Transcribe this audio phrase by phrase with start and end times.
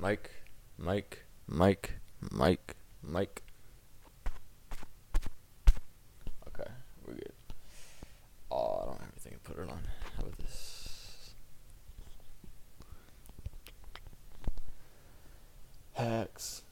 [0.00, 0.30] Mike,
[0.78, 1.92] Mike, Mike,
[2.30, 3.42] Mike, Mike.
[6.48, 6.70] Okay,
[7.06, 7.32] we're good.
[8.50, 9.80] Oh, I don't have anything to put it on.
[10.16, 11.34] How about this?
[15.92, 16.62] Hacks.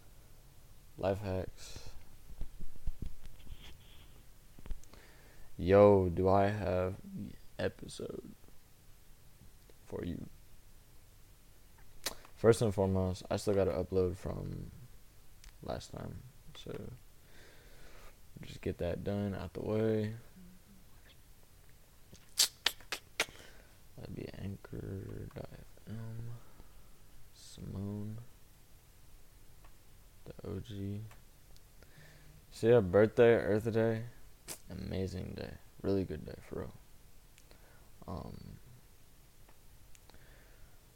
[0.96, 1.80] Life hacks.
[5.58, 6.94] Yo, do I have
[7.58, 8.22] episode
[9.86, 10.28] for you?
[12.38, 14.70] First and foremost, I still gotta upload from
[15.64, 16.14] last time,
[16.56, 16.70] so
[18.46, 20.14] just get that done out the way.
[23.96, 25.96] That'd be Anchor.fm.
[27.34, 28.18] Simone,
[30.24, 31.00] the OG.
[32.52, 34.02] See a birthday, Earth Day,
[34.70, 35.50] amazing day,
[35.82, 36.74] really good day for real.
[38.06, 38.57] Um,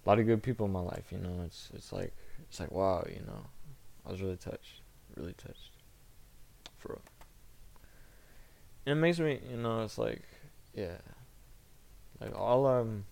[0.05, 1.05] a lot of good people in my life.
[1.11, 2.13] You know, it's it's like
[2.49, 3.05] it's like wow.
[3.09, 3.47] You know,
[4.07, 4.81] I was really touched,
[5.17, 5.71] really touched,
[6.79, 7.03] for real.
[8.85, 10.23] And it makes me, you know, it's like,
[10.75, 10.97] yeah,
[12.21, 13.05] like all um,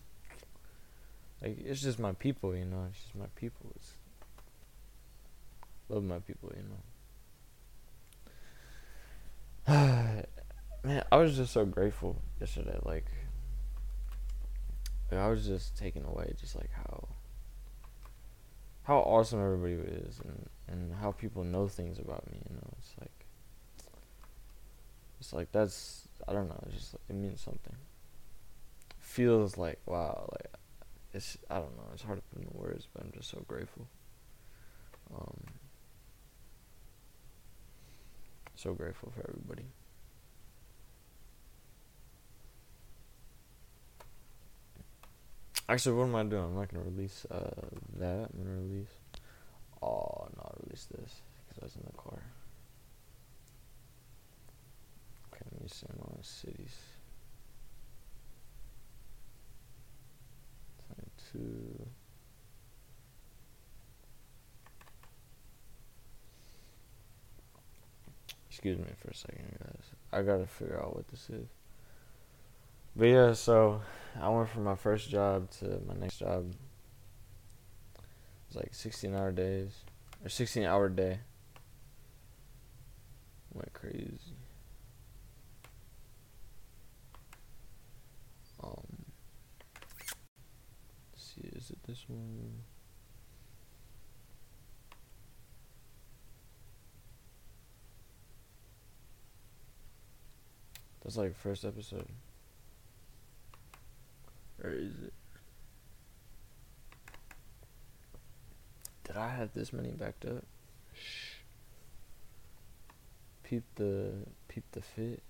[1.40, 2.56] like it's just my people.
[2.56, 3.70] You know, it's just my people.
[3.76, 3.92] It's
[5.88, 6.52] love my people.
[6.56, 6.76] You know.
[10.82, 12.78] Man, I was just so grateful yesterday.
[12.82, 13.04] Like,
[15.10, 17.08] like, I was just taken away, just like how
[18.84, 22.38] how awesome everybody is, and and how people know things about me.
[22.48, 23.26] You know, it's like
[25.20, 26.60] it's like that's I don't know.
[26.66, 27.76] It's just it means something.
[28.98, 30.54] Feels like wow, like
[31.12, 31.84] it's I don't know.
[31.92, 33.86] It's hard to put into words, but I'm just so grateful.
[35.14, 35.44] Um,
[38.54, 39.66] so grateful for everybody.
[45.70, 46.42] Actually, what am I doing?
[46.42, 47.48] I'm not gonna release uh,
[48.00, 48.28] that.
[48.34, 48.90] I'm gonna release.
[49.80, 52.20] Oh no, I'll release this because I was in the car.
[55.32, 56.76] Okay, let me send my cities.
[60.88, 61.86] Twenty-two.
[68.50, 69.84] Excuse me for a second, guys.
[70.12, 71.46] I gotta figure out what this is.
[72.96, 73.82] But yeah, so
[74.20, 76.52] I went from my first job to my next job.
[78.48, 79.70] It's like 16 hour days
[80.24, 81.20] or 16 hour day.
[83.52, 84.18] Went crazy.
[88.62, 89.06] Um,
[91.16, 92.62] see, is it this one?
[101.02, 102.06] That's like first episode.
[104.62, 105.12] Or is it?
[109.04, 110.44] Did I have this many backed up?
[110.94, 111.38] Shh.
[113.42, 114.12] Peep the
[114.48, 115.22] peep the fit.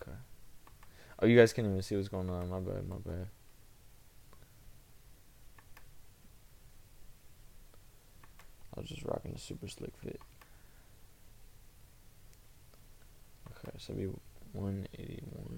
[0.00, 0.16] Okay.
[1.20, 2.48] Oh, you guys can't even see what's going on.
[2.48, 2.88] My bad.
[2.88, 3.28] My bad.
[8.74, 10.20] I was just rocking the super slick fit.
[13.50, 14.08] Okay, so be
[14.52, 15.51] 181.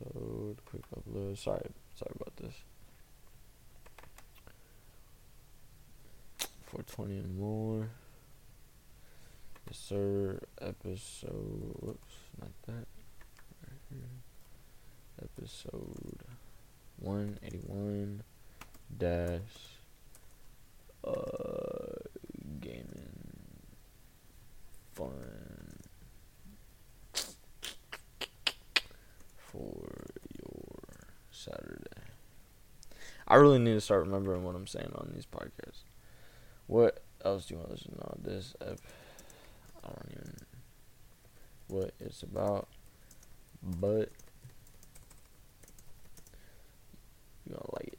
[0.00, 0.56] Episode.
[0.64, 1.38] Quick upload.
[1.38, 2.54] Sorry, sorry about this.
[6.66, 7.88] 420 and more.
[9.66, 10.40] Yes, sir.
[10.60, 11.76] Episode.
[11.80, 12.86] Whoops, not that.
[13.62, 14.22] Right here.
[15.22, 16.24] Episode
[16.98, 18.22] 181
[18.98, 19.40] dash.
[21.04, 21.12] Uh,
[22.60, 22.82] gaming.
[24.94, 25.56] Fun.
[29.56, 30.06] for
[30.38, 30.78] your
[31.30, 32.02] Saturday.
[33.28, 35.82] I really need to start remembering what I'm saying on these podcasts.
[36.66, 38.78] What else do you want to listen to this ep?
[39.84, 40.36] I don't even
[41.68, 42.68] what it's about,
[43.62, 44.10] but
[47.44, 47.98] you're gonna like it.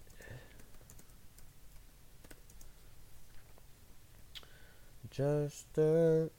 [5.12, 6.30] Just a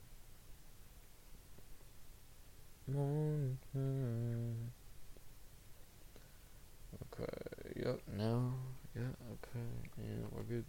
[2.87, 3.59] moment.
[7.13, 8.55] Okay, yep, now,
[8.98, 9.02] yeah,
[9.32, 9.66] okay,
[9.98, 10.66] and we're good.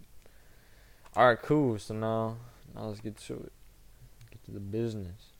[1.15, 2.37] Alright, cool, so now,
[2.73, 3.51] now let's get to it.
[4.31, 5.31] Get to the business.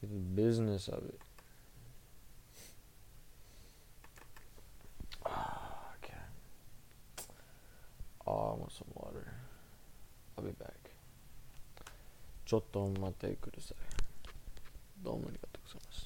[0.00, 1.20] Get to the business of it.
[5.26, 6.14] okay.
[8.26, 9.34] Oh, I want some water.
[10.38, 10.74] I'll be back.
[12.50, 13.76] ちょっと待ってください。
[15.04, 16.03] どうもありがとうございます。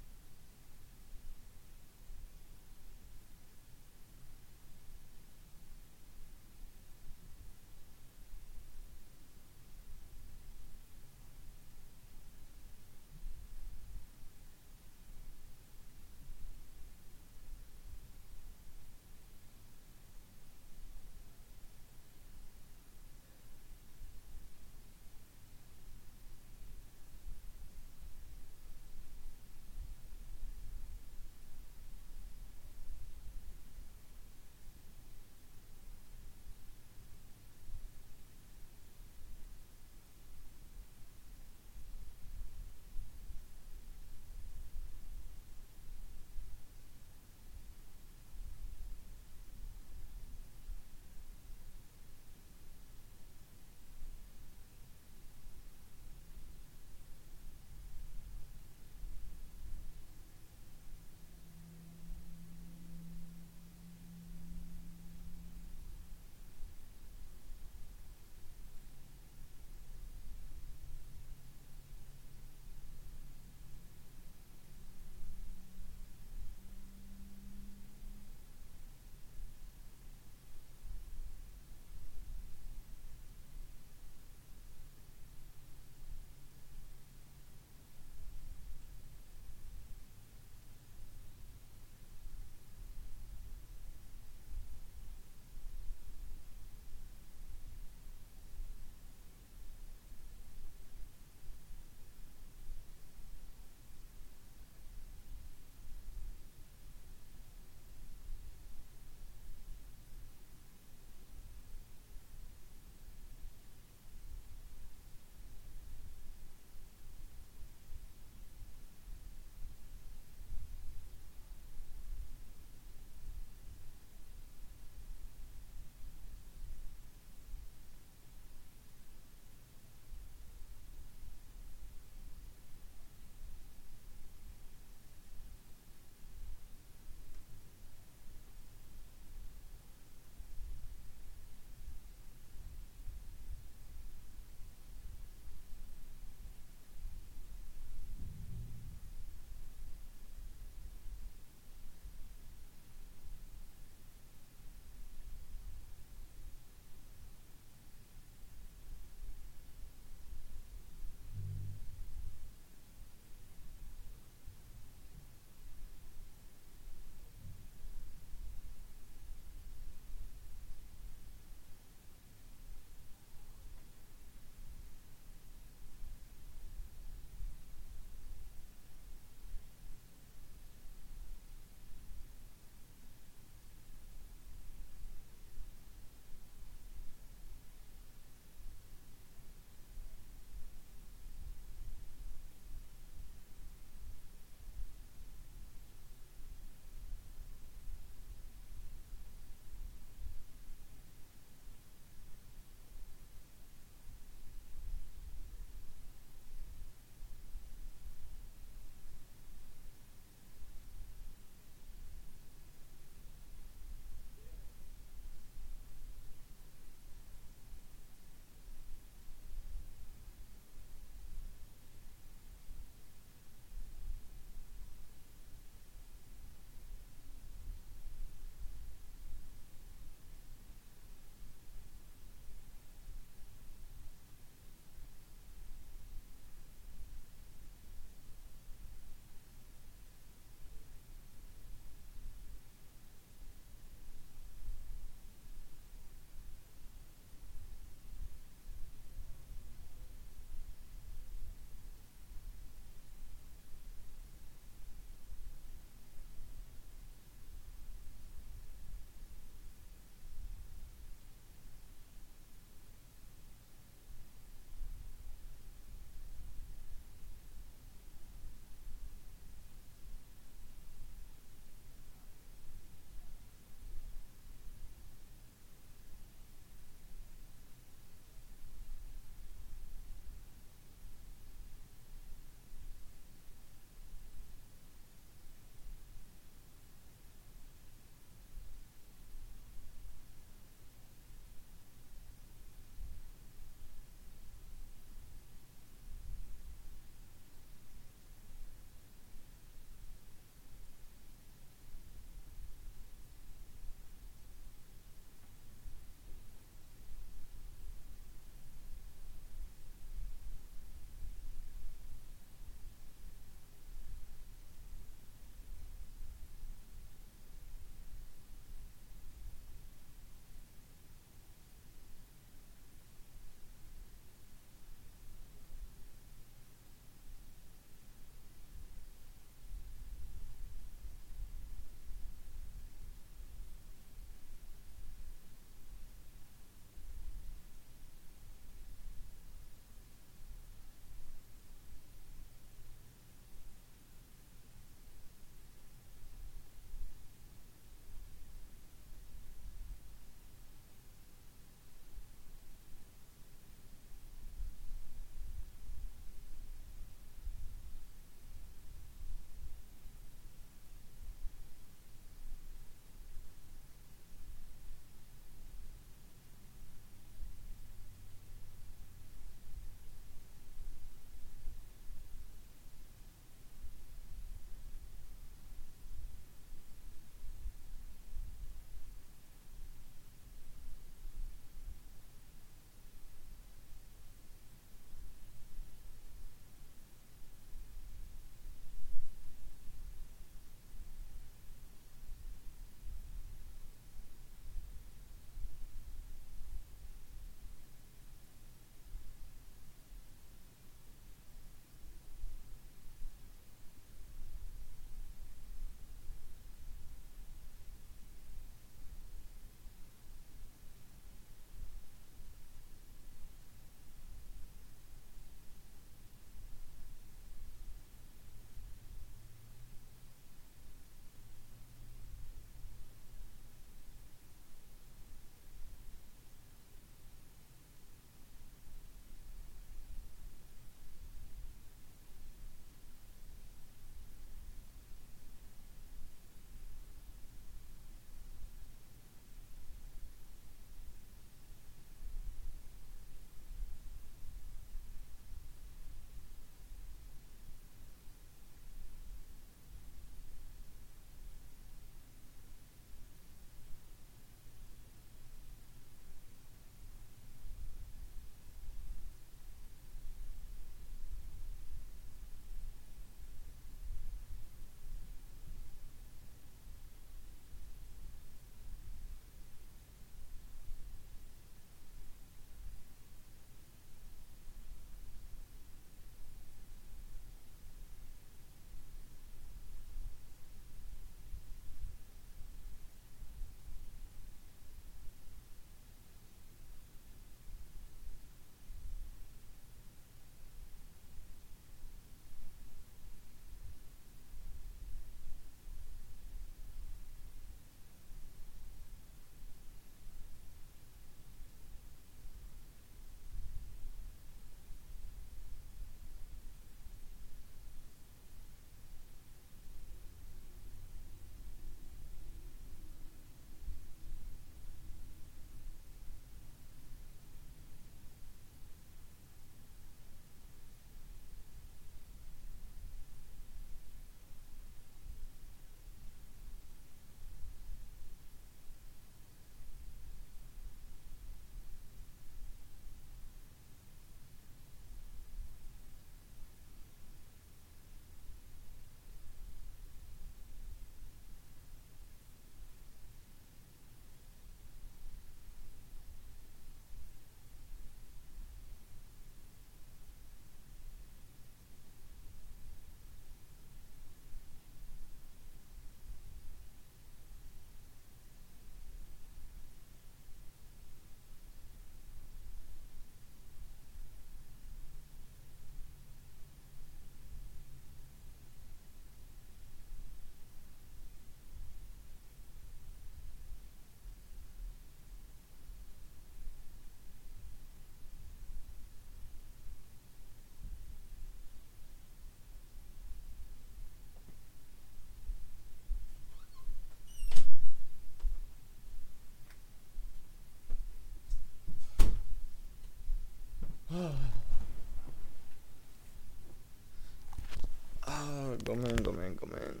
[599.76, 600.00] Man.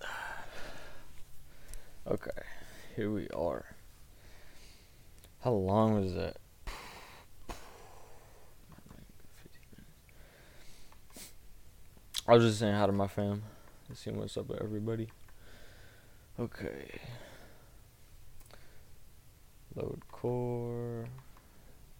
[2.10, 2.30] Okay,
[2.96, 3.64] here we are.
[5.44, 6.38] How long was that?
[12.26, 13.42] I was just saying hi to my fam.
[13.94, 15.08] See what's up with everybody.
[16.38, 17.00] Okay.
[19.74, 21.06] Load core.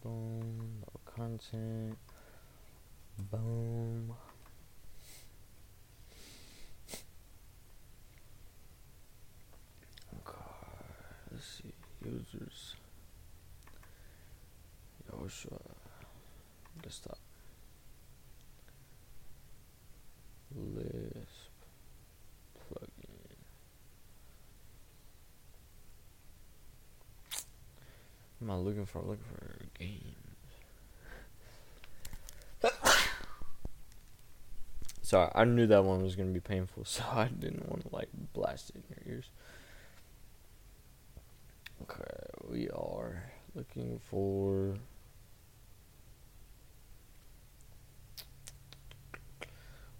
[0.02, 0.82] Boom.
[0.82, 1.99] Load content.
[3.28, 4.14] Boom.
[10.14, 10.32] Okay.
[11.30, 11.74] Let's see.
[12.04, 12.76] Users.
[15.12, 15.60] Yoshua.
[16.82, 17.18] Desktop.
[20.56, 21.50] Lisp
[22.59, 23.37] plugin.
[28.42, 29.00] Am I looking for?
[29.00, 30.19] Looking for games.
[35.11, 38.11] Sorry, I knew that one was gonna be painful, so I didn't want to like
[38.33, 39.31] blast it in your ears.
[41.83, 42.05] Okay,
[42.49, 44.77] we are looking for.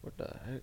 [0.03, 0.63] What the heck?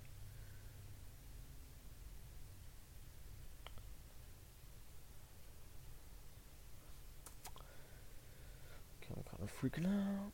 [8.95, 10.31] Okay, I'm kind of freaking out.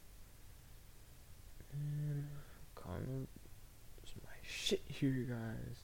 [4.63, 5.83] Shit here, you guys.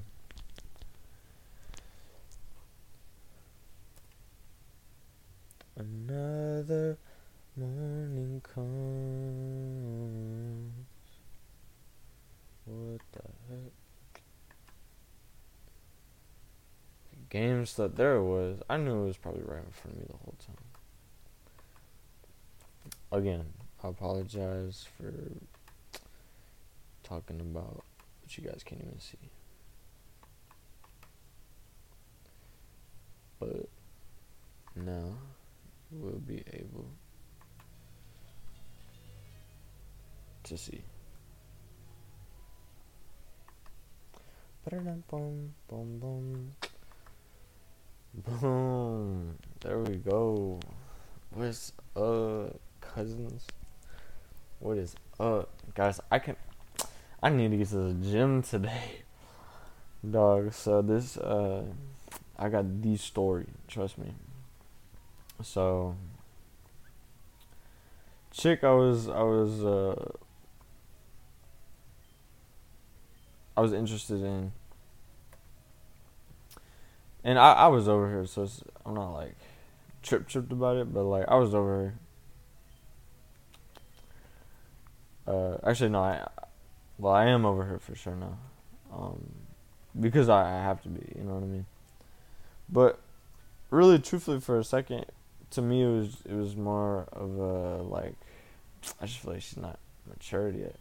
[5.76, 6.98] Another
[7.58, 8.68] morning comes.
[12.64, 13.72] What the heck?
[17.30, 18.60] Games that there was.
[18.70, 20.54] I knew it was probably right in front of me the whole time.
[23.10, 23.46] Again,
[23.82, 25.12] I apologize for
[27.02, 27.82] talking about
[28.22, 29.18] what you guys can't even see.
[33.40, 33.68] But
[34.76, 35.14] now
[35.90, 36.90] we'll be able
[40.48, 40.82] to see.
[48.14, 49.37] Boom.
[49.61, 50.61] There we go.
[51.30, 53.46] What's up, cousins?
[54.58, 56.00] What is up, guys?
[56.11, 56.37] I can.
[57.22, 59.02] I need to get to the gym today,
[60.11, 60.52] dog.
[60.54, 61.64] So this, uh,
[62.38, 63.46] I got the story.
[63.66, 64.14] Trust me.
[65.42, 65.96] So,
[68.32, 70.12] chick, I was, I was, uh,
[73.58, 74.52] I was interested in,
[77.24, 78.48] and I, I was over here, so
[78.86, 79.34] I'm not like
[80.00, 81.94] trip tripped about it, but like I was over here.
[85.26, 86.28] Uh, actually, no, I,
[86.98, 88.38] well, I am over here for sure now,
[88.92, 89.28] um,
[89.98, 91.18] because I, I have to be.
[91.18, 91.66] You know what I mean?
[92.68, 93.00] But
[93.70, 95.06] really, truthfully, for a second,
[95.50, 98.14] to me, it was it was more of a like,
[99.02, 100.76] I just feel like she's not matured yet.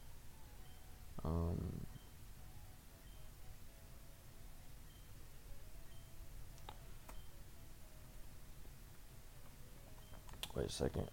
[1.26, 1.87] Um,
[10.58, 11.08] wait a second.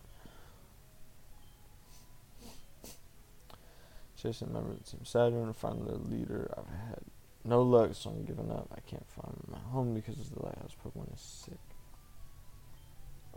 [4.17, 6.51] Chasing member of team Saturn, find the leader.
[6.57, 7.01] I've had
[7.45, 8.69] no luck, so I'm giving up.
[8.73, 11.59] I can't find my home because the lighthouse Pokemon is sick.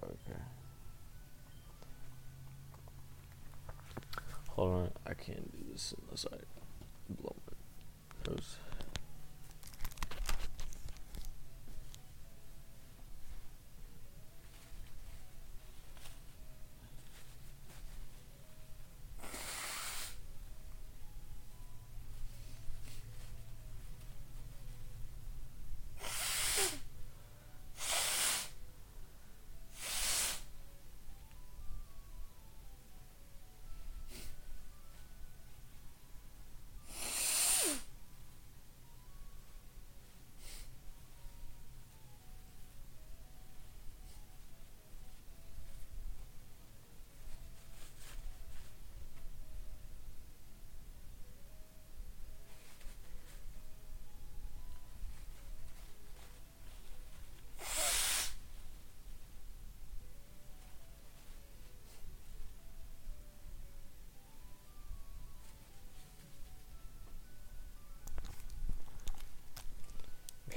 [0.02, 0.40] Okay.
[4.50, 6.38] Hold on, I can't do this unless I
[7.10, 8.56] blow my nose.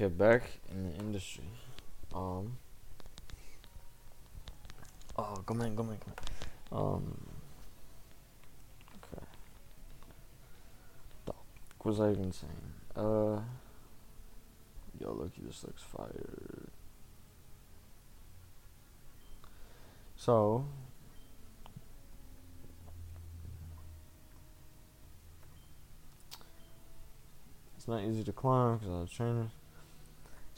[0.01, 1.45] Okay, back in the industry.
[2.15, 2.57] Um.
[5.19, 6.15] Oh, come in, come in, come
[6.73, 6.79] in.
[6.79, 7.21] Um.
[8.97, 9.23] Okay.
[11.27, 11.37] What
[11.85, 12.73] was I even saying?
[12.97, 13.43] Uh.
[14.99, 16.71] Yo, Loki, this looks fire.
[20.17, 20.65] So.
[27.77, 29.51] It's not easy to climb because I was training.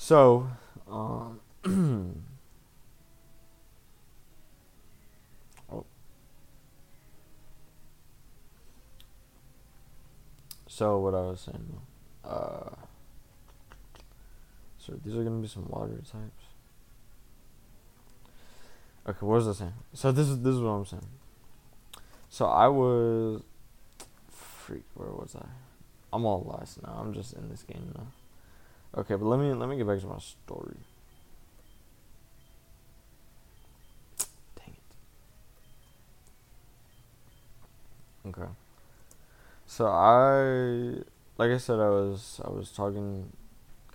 [0.03, 0.49] So,
[0.91, 1.39] um,
[5.71, 5.85] oh,
[10.67, 11.79] so what I was saying,
[12.25, 12.71] uh,
[14.77, 16.47] so these are gonna be some water types.
[19.07, 19.75] Okay, what was I saying?
[19.95, 21.07] So this is this is what I'm saying.
[22.29, 23.41] So I was,
[24.29, 25.47] freak, where was I?
[26.13, 26.99] I'm all lost now.
[27.01, 28.09] I'm just in this game now.
[28.95, 30.77] Okay, but let me let me get back to my story.
[34.57, 34.77] Dang
[38.27, 38.29] it.
[38.29, 38.51] Okay.
[39.67, 41.01] So I
[41.39, 43.33] like I said I was I was talking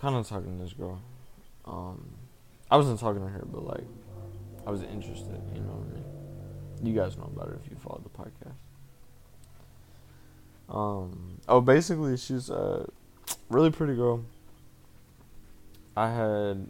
[0.00, 1.00] kind of talking to this girl.
[1.64, 2.14] Um
[2.68, 3.86] I wasn't talking to her, but like
[4.66, 6.04] I was interested, you know what I mean?
[6.82, 8.56] You guys know about it if you follow the podcast.
[10.68, 12.88] Um oh basically she's a
[13.48, 14.24] really pretty girl
[15.98, 16.68] I had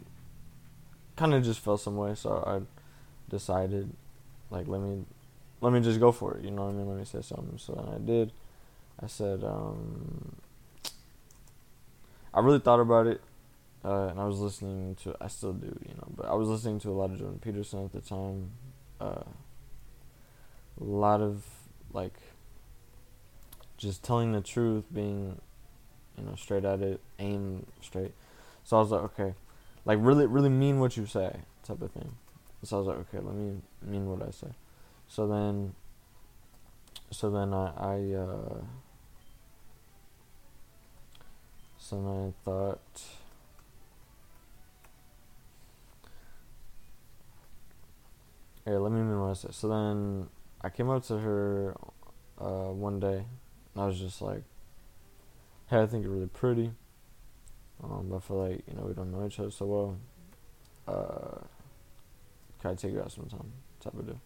[1.15, 2.61] kind of just felt some way, so I
[3.29, 3.91] decided,
[4.49, 5.05] like, let me,
[5.61, 6.43] let me just go for it.
[6.43, 6.87] You know what I mean?
[6.89, 7.59] Let me say something.
[7.59, 8.31] So then I did.
[8.99, 10.35] I said, um,
[12.33, 13.21] I really thought about it,
[13.85, 15.15] uh, and I was listening to.
[15.21, 17.85] I still do, you know, but I was listening to a lot of Jordan Peterson
[17.85, 18.49] at the time.
[18.99, 19.29] Uh,
[20.81, 21.45] a lot of
[21.93, 22.17] like
[23.77, 25.39] just telling the truth, being,
[26.17, 28.13] you know, straight at it, aim straight.
[28.69, 29.33] So I was like, okay,
[29.83, 32.11] like really, really mean what you say, type of thing.
[32.61, 34.49] So I was like, okay, let me mean what I say.
[35.07, 35.73] So then,
[37.09, 38.61] so then I, I uh,
[41.79, 43.01] so then I thought.
[48.65, 49.55] Here, let me mean what I said.
[49.55, 50.29] So then
[50.61, 51.75] I came up to her
[52.39, 53.25] uh, one day,
[53.73, 54.43] and I was just like,
[55.71, 56.73] "Hey, I think you're really pretty."
[57.83, 59.97] Um, I feel like you know we don't know each other so well.
[60.87, 61.41] Uh,
[62.61, 63.51] can I take you out sometime?
[63.79, 64.19] Type of deal.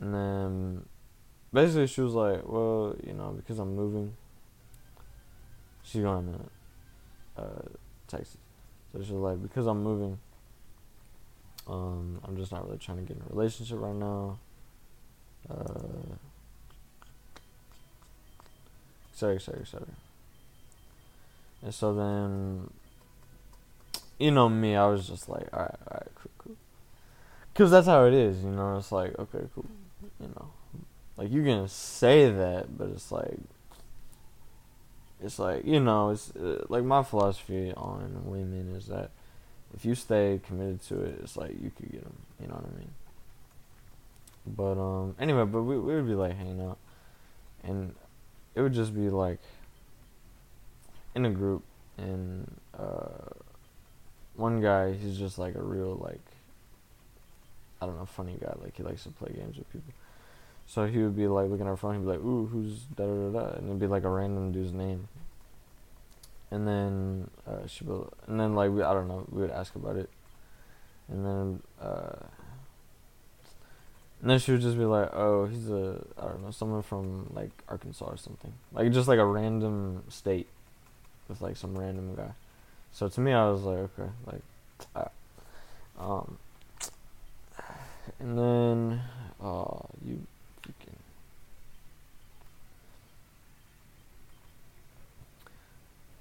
[0.00, 0.84] And then
[1.52, 4.14] basically she was like, well, you know, because I'm moving.
[5.82, 6.34] She's going
[7.36, 7.68] to uh,
[8.08, 8.38] Texas,
[8.92, 10.18] so she was like, because I'm moving.
[11.66, 14.38] Um, I'm just not really trying to get in a relationship right now.
[15.48, 16.16] Uh,
[19.14, 19.84] sorry, sorry, sorry.
[21.64, 22.70] And so then,
[24.18, 26.56] you know me, I was just like, all right, all right, cool, cool.
[27.52, 28.76] Because that's how it is, you know.
[28.76, 29.64] It's like, okay, cool,
[30.20, 30.50] you know.
[31.16, 33.38] Like you're going to say that, but it's like,
[35.22, 39.10] it's like you know, it's uh, like my philosophy on women is that
[39.74, 42.18] if you stay committed to it, it's like you could get them.
[42.40, 42.90] You know what I mean?
[44.46, 46.78] But um, anyway, but we we would be like hanging out,
[47.62, 47.94] and
[48.54, 49.38] it would just be like
[51.14, 51.62] in a group,
[51.96, 53.30] and uh,
[54.36, 56.20] one guy he's just like a real like
[57.80, 58.54] I don't know funny guy.
[58.62, 59.92] Like he likes to play games with people.
[60.66, 61.96] So he would be like looking at our phone.
[61.96, 64.52] He'd be like, "Ooh, who's da da da da," and it'd be like a random
[64.52, 65.08] dude's name.
[66.50, 69.74] And then uh, she would, and then like we, I don't know, we would ask
[69.74, 70.08] about it,
[71.08, 72.26] and then uh,
[74.20, 77.30] and then she would just be like, "Oh, he's a I don't know, someone from
[77.34, 80.48] like Arkansas or something, like just like a random state."
[81.28, 82.32] With like some random guy.
[82.92, 84.42] So to me, I was like, okay, like,
[84.96, 85.08] uh,
[85.98, 86.38] um,
[88.20, 89.00] and then,
[89.42, 90.24] oh, you
[90.62, 90.94] freaking.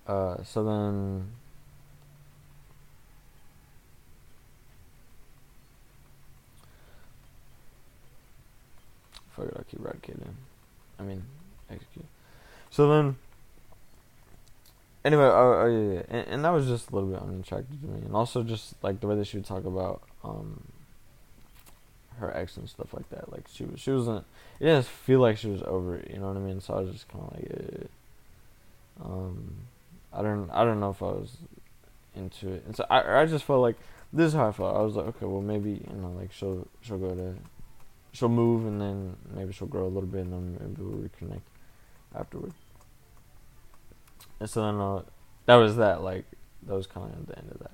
[0.07, 1.31] Uh, so then.
[9.35, 10.35] Fuck it, I'll keep eradicating.
[10.99, 11.23] I mean,
[11.69, 12.05] execute.
[12.69, 13.15] So then
[15.05, 16.03] anyway, oh, oh yeah, yeah.
[16.09, 18.99] And, and, that was just a little bit unattractive to me, and also just like
[18.99, 20.61] the way that she would talk about um
[22.19, 23.31] her ex and stuff like that.
[23.31, 24.25] Like she was, she wasn't.
[24.59, 26.11] It didn't feel like she was over it.
[26.11, 26.61] You know what I mean?
[26.61, 27.87] So I was just kind of like, eh.
[29.03, 29.55] um,
[30.13, 31.37] I don't, I don't know if I was
[32.15, 33.75] into it, and so I, I just felt like
[34.11, 34.75] this is how I felt.
[34.75, 37.35] I was like, okay, well maybe you know, like she'll, she'll go to,
[38.11, 41.41] she'll move, and then maybe she'll grow a little bit, and then maybe we'll reconnect
[42.15, 42.53] afterward.
[44.43, 45.03] And so then uh,
[45.45, 46.01] that was that.
[46.01, 46.25] Like
[46.63, 47.71] that was kind of the end of that.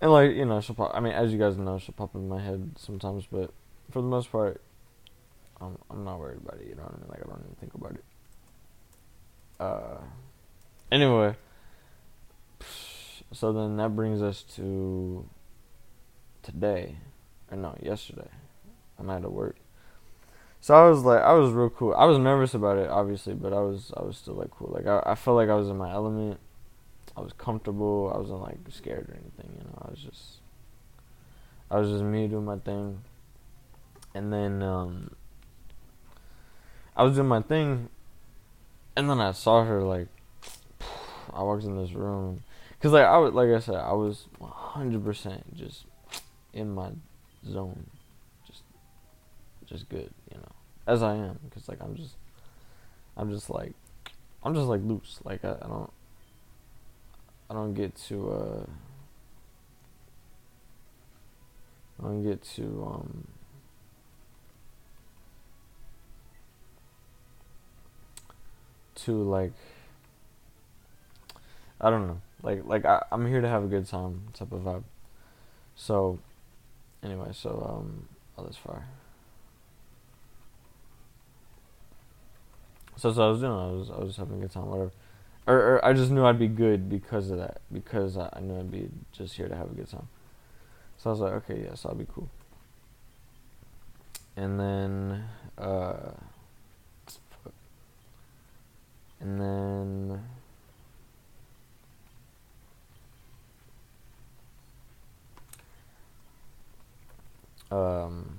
[0.00, 0.90] And like you know, she'll pop.
[0.92, 3.52] I mean, as you guys know, she'll pop in my head sometimes, but
[3.92, 4.60] for the most part,
[5.60, 6.66] I'm I'm not worried about it.
[6.66, 7.06] You know what I mean?
[7.10, 8.04] Like I don't even think about it.
[9.60, 9.98] Uh,
[10.90, 11.36] anyway,
[13.30, 15.28] so then that brings us to
[16.42, 16.96] today,
[17.52, 18.30] or no, yesterday.
[18.98, 19.54] I'm out of work.
[20.60, 21.94] So I was like, I was real cool.
[21.94, 24.70] I was nervous about it, obviously, but I was, I was still like cool.
[24.74, 26.38] Like I, I felt like I was in my element.
[27.16, 28.12] I was comfortable.
[28.14, 29.56] I wasn't like scared or anything.
[29.56, 30.40] You know, I was just,
[31.70, 33.00] I was just me doing my thing.
[34.14, 35.14] And then um,
[36.96, 37.88] I was doing my thing,
[38.96, 40.08] and then I saw her like,
[41.32, 42.42] I walked in this room,
[42.82, 45.84] cause like I was, like I said, I was 100% just
[46.52, 46.90] in my
[47.48, 47.86] zone,
[49.70, 50.52] just good, you know,
[50.86, 52.16] as I am, cause like I'm just,
[53.16, 53.72] I'm just like,
[54.42, 55.92] I'm just like loose, like I, I don't,
[57.48, 58.66] I don't get to, uh,
[62.00, 63.26] I don't get to, um,
[69.04, 69.52] to like
[71.80, 72.20] I don't know.
[72.42, 74.84] Like like I, I'm here to have a good time type of vibe.
[75.76, 76.18] So
[77.02, 78.86] anyway, so um oh that's fire.
[83.00, 84.92] So so I was doing I was I was having a good time, whatever.
[85.46, 87.62] Or, or I just knew I'd be good because of that.
[87.72, 90.06] Because I, I knew I'd be just here to have a good time.
[90.98, 92.28] So I was like, okay, yes, I'll be cool.
[94.36, 95.24] And then
[95.56, 96.10] uh
[99.18, 100.20] and then
[107.70, 108.36] um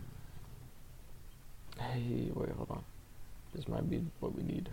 [1.80, 2.91] hey wait hold on
[3.54, 4.70] this might be what we need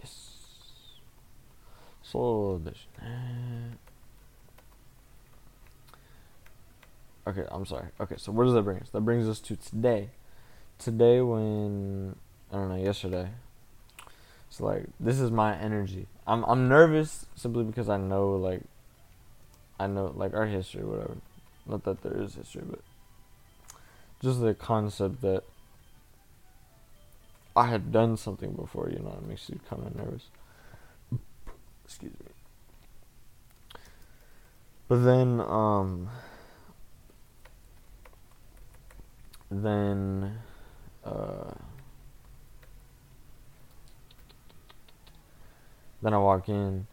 [0.00, 0.34] yes
[2.02, 3.76] so this eh.
[7.28, 7.88] Okay, I'm sorry.
[8.00, 8.88] Okay, so where does that bring us?
[8.88, 10.08] That brings us to today.
[10.78, 12.16] Today, when
[12.50, 13.28] I don't know, yesterday.
[14.48, 16.06] So like, this is my energy.
[16.26, 18.62] I'm I'm nervous simply because I know like,
[19.78, 21.18] I know like our history, whatever.
[21.68, 22.80] Not that there is history, but
[24.22, 25.44] just the concept that
[27.54, 28.88] I had done something before.
[28.90, 30.24] You know, it makes you kind of nervous.
[31.84, 32.32] Excuse me.
[34.88, 36.08] But then, um
[39.50, 40.38] then
[41.04, 41.50] uh,
[46.02, 46.86] then I walk in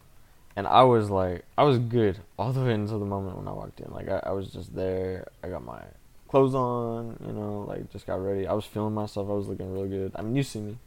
[0.56, 3.52] and I was like I was good all the way until the moment when I
[3.52, 3.92] walked in.
[3.92, 5.28] Like I, I was just there.
[5.44, 5.82] I got my
[6.28, 8.46] clothes on, you know, like just got ready.
[8.46, 9.28] I was feeling myself.
[9.28, 10.12] I was looking real good.
[10.16, 10.78] I mean, you see me.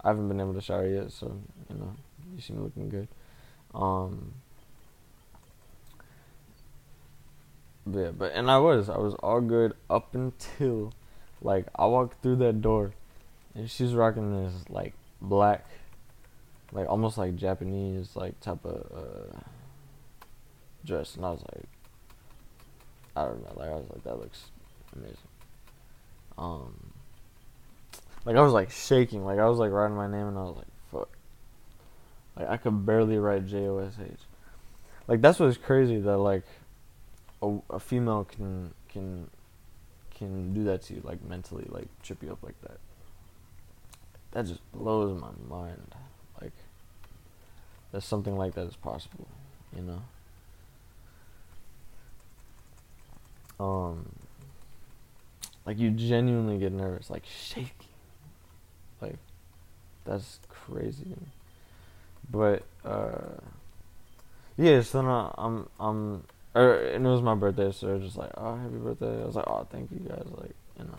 [0.00, 1.38] I haven't been able to shower yet, so
[1.70, 1.94] you know,
[2.34, 3.08] you see me looking good.
[3.74, 4.32] Um,
[7.86, 10.92] But yeah, but and I was, I was all good up until,
[11.40, 12.92] like, I walked through that door,
[13.54, 15.66] and she's rocking this like black,
[16.72, 19.38] like almost like Japanese like type of uh,
[20.84, 21.64] dress, and I was like,
[23.14, 24.50] I don't know, like I was like, that looks
[24.96, 25.16] amazing.
[26.38, 26.92] Um,
[28.24, 30.56] like I was like shaking, like I was like writing my name, and I was
[30.56, 31.10] like, fuck,
[32.36, 34.20] like I could barely write J O S H.
[35.08, 36.44] Like that's what's crazy that like
[37.42, 39.28] a, a female can can
[40.14, 42.78] can do that to you like mentally like trip you up like that.
[44.30, 45.94] That just blows my mind
[47.92, 49.26] that something like that is possible
[49.76, 50.02] you know
[53.64, 54.08] um
[55.64, 57.70] like you genuinely get nervous like shaking
[59.00, 59.16] like
[60.04, 61.16] that's crazy
[62.30, 63.36] but uh
[64.56, 66.24] yeah so now i'm i'm
[66.54, 69.36] or, and it was my birthday, so they're just like, "Oh, happy birthday!" I was
[69.36, 70.98] like, "Oh, thank you guys!" Like, you know,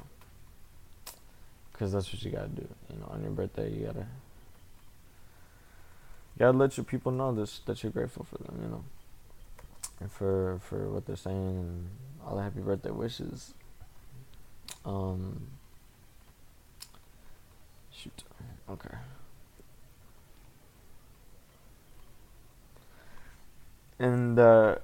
[1.71, 2.67] because that's what you gotta do.
[2.89, 4.07] You know, on your birthday, you gotta,
[6.35, 8.59] you gotta let your people know this that you're grateful for them.
[8.61, 8.83] You know,
[9.99, 11.89] and for for what they're saying and
[12.25, 13.53] all the happy birthday wishes.
[14.85, 15.47] Um.
[17.91, 18.23] Shoot.
[18.69, 18.95] Okay.
[23.99, 24.75] And uh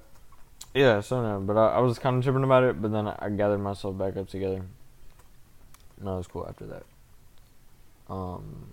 [0.74, 3.16] yeah, so no, but I, I was kind of tripping about it, but then I,
[3.18, 4.62] I gathered myself back up together.
[6.00, 6.84] No, it was cool after that.
[8.08, 8.68] Um,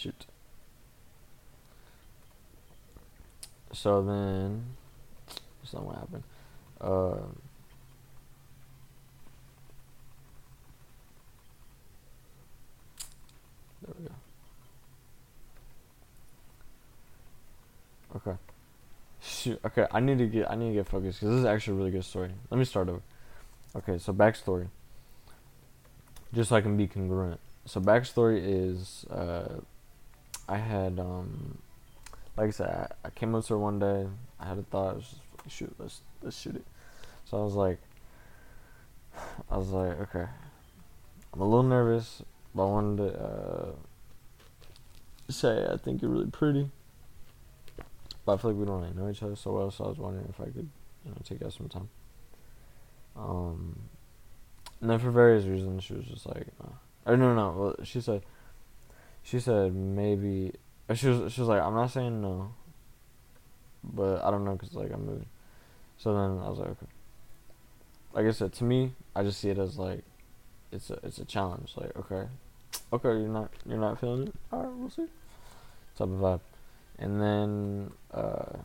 [0.00, 0.24] Shoot.
[3.72, 4.64] So then,
[5.62, 6.22] something happened.
[6.80, 7.16] Uh,
[13.82, 14.14] there we go.
[18.16, 18.38] Okay.
[19.20, 19.60] Shoot.
[19.66, 21.76] Okay, I need to get I need to get focused because this is actually a
[21.76, 22.30] really good story.
[22.48, 23.02] Let me start over.
[23.76, 24.68] Okay, so backstory.
[26.32, 27.38] Just so I can be congruent.
[27.66, 29.60] So backstory is uh,
[30.50, 31.58] I had um,
[32.36, 34.06] like I said, I, I came up to her one day.
[34.40, 34.90] I had a thought.
[34.90, 36.64] I was just like, shoot, let's let's shoot it.
[37.24, 37.78] So I was like,
[39.48, 40.26] I was like, okay.
[41.32, 43.72] I'm a little nervous, but I wanted to uh,
[45.28, 46.68] say I think you're really pretty.
[48.26, 49.98] But I feel like we don't really know each other so well, so I was
[49.98, 50.68] wondering if I could,
[51.04, 51.88] you know, take out some time.
[53.16, 53.78] Um,
[54.80, 56.72] and then for various reasons, she was just like, uh,
[57.06, 58.22] or no, no, well, she said,
[59.22, 60.52] she said maybe,
[60.94, 62.52] she was, she was like, I'm not saying no,
[63.82, 65.26] but I don't know, cause like I'm moving.
[65.98, 66.86] So then I was like, okay.
[68.12, 70.02] Like I said, to me, I just see it as like,
[70.72, 71.72] it's a, it's a challenge.
[71.76, 72.28] Like, okay,
[72.92, 74.34] okay, you're not, you're not feeling it.
[74.52, 75.06] All right, we'll see.
[75.96, 76.40] Type of vibe
[77.00, 78.58] and then uh,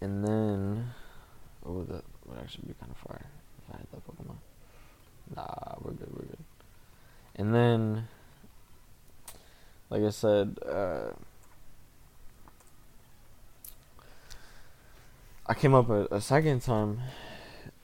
[0.00, 0.90] and then
[1.64, 3.26] oh that would actually be kind of fire
[3.58, 4.36] if I had that Pokemon.
[5.34, 6.44] Nah, we're good, we're good.
[7.36, 8.08] And then,
[9.90, 11.10] like I said, uh,
[15.46, 17.00] I came up a, a second time.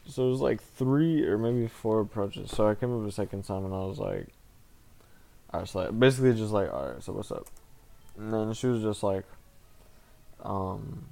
[0.08, 2.52] So it was like three or maybe four approaches.
[2.52, 4.28] So I came up a second time and I was like,
[5.52, 7.48] alright, so like, basically just like, alright, so what's up?
[8.16, 9.24] And then she was just like,
[10.44, 11.06] um,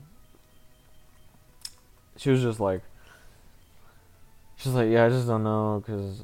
[2.17, 2.83] she was just like,
[4.57, 6.23] she's like, yeah, I just don't know, cause,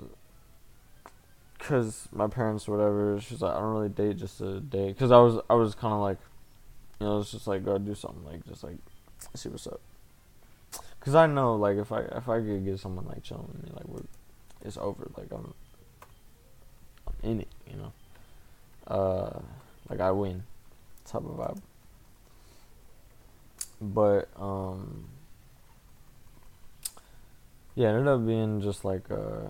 [1.61, 3.21] cause my parents, or whatever.
[3.21, 5.95] She's like, I don't really date just to date, cause I was, I was kind
[5.95, 6.19] of like,
[6.99, 8.77] you know, it's just like go do something, like just like
[9.35, 9.81] see what's up.
[11.01, 13.71] Cause I know, like, if I if I could get someone like chilling with me,
[13.73, 14.03] like we're,
[14.63, 15.11] it's over.
[15.17, 15.55] Like I'm,
[17.07, 17.93] I'm in it, you know.
[18.87, 19.41] Uh,
[19.89, 20.43] like I win
[21.05, 21.61] type of vibe.
[23.81, 25.07] But um
[27.75, 29.49] yeah, it ended up being just like uh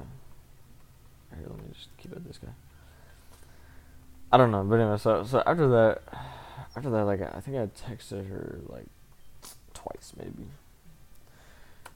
[1.39, 2.53] here, let me just keep it this guy.
[4.33, 6.03] I don't know, but anyway, so so after that
[6.77, 8.87] after that like I think I texted her like
[9.75, 10.49] twice maybe.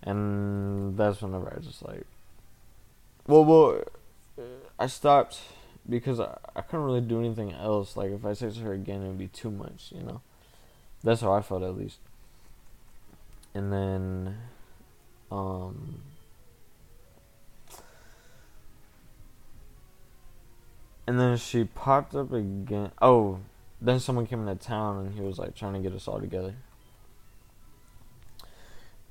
[0.03, 2.07] And that's whenever I just like
[3.27, 3.85] well well
[4.79, 5.41] I stopped
[5.89, 7.97] because I, I couldn't really do anything else.
[7.97, 10.21] Like if I text her again, it would be too much, you know.
[11.03, 11.99] That's how I felt at least.
[13.53, 14.39] And then,
[15.31, 16.01] um,
[21.07, 22.91] and then she popped up again.
[23.01, 23.41] Oh,
[23.81, 26.55] then someone came into town and he was like trying to get us all together.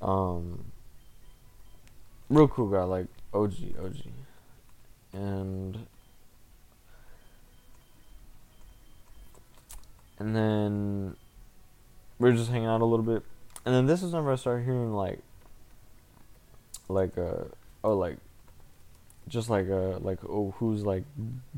[0.02, 0.64] Um,
[2.28, 3.96] real cool guy, like OG, OG,
[5.12, 5.86] and
[10.18, 11.16] and then
[12.18, 13.22] we were just hanging out a little bit,
[13.64, 15.20] and then this is whenever I started hearing like,
[16.88, 17.44] like uh
[17.82, 18.18] oh like,
[19.28, 21.04] just like uh like oh who's like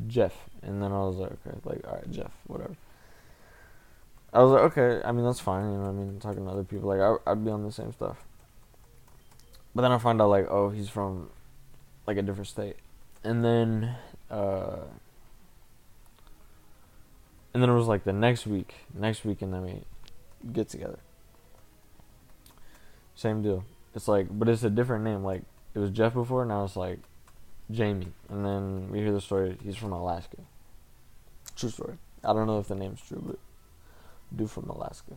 [0.07, 2.77] Jeff, and then I was like okay like all right Jeff whatever.
[4.33, 6.51] I was like okay I mean that's fine you know what I mean talking to
[6.51, 8.25] other people like I I'd be on the same stuff.
[9.75, 11.31] But then I find out like oh he's from
[12.07, 12.77] like a different state,
[13.25, 13.97] and then
[14.31, 14.85] uh
[17.57, 19.83] and then it was like the next week, next week, and then we
[20.53, 20.99] get together.
[23.15, 23.65] Same deal.
[23.95, 25.25] It's like, but it's a different name.
[25.25, 25.43] Like
[25.75, 26.99] it was Jeff before, now it's like
[27.71, 28.13] Jamie.
[28.29, 29.57] And then we hear the story.
[29.63, 30.39] He's from Alaska.
[31.57, 31.99] True story.
[32.25, 33.39] I don't know if the name's true, but
[34.35, 35.13] dude from Alaska.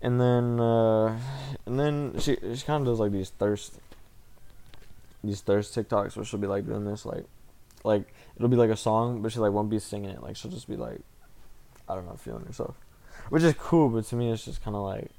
[0.00, 1.18] And then, uh,
[1.66, 3.78] and then she she kind of does like these thirst,
[5.22, 7.24] these thirst TikToks where she'll be like doing this like
[7.84, 10.22] like it'll be like a song, but she like won't be singing it.
[10.22, 11.00] Like she'll just be like,
[11.88, 12.76] I don't know, feeling herself,
[13.28, 13.88] which is cool.
[13.88, 15.10] But to me, it's just kind of like,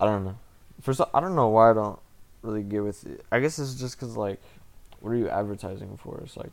[0.00, 0.38] I don't know.
[0.80, 1.98] For so, I don't know why I don't
[2.42, 3.24] really get with it.
[3.30, 4.40] I guess it's just because like,
[5.02, 6.20] what are you advertising for?
[6.24, 6.52] It's like,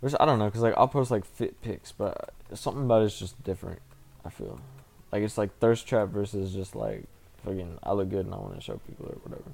[0.00, 3.18] which I don't know, cause like I'll post like fit pics, but something about it's
[3.18, 3.80] just different.
[4.24, 4.58] I feel
[5.12, 7.04] like it's like thirst trap versus just like
[7.44, 9.52] fucking I look good and I want to show people or whatever.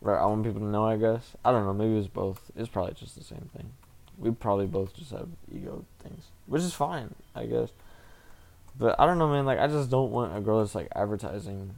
[0.00, 0.84] Right, I want people to know.
[0.84, 1.74] I guess I don't know.
[1.74, 2.50] Maybe it's both.
[2.56, 3.72] It's probably just the same thing.
[4.18, 7.70] We probably both just have ego things, which is fine, I guess.
[8.78, 9.46] But I don't know, man.
[9.46, 11.74] Like I just don't want a girl that's like advertising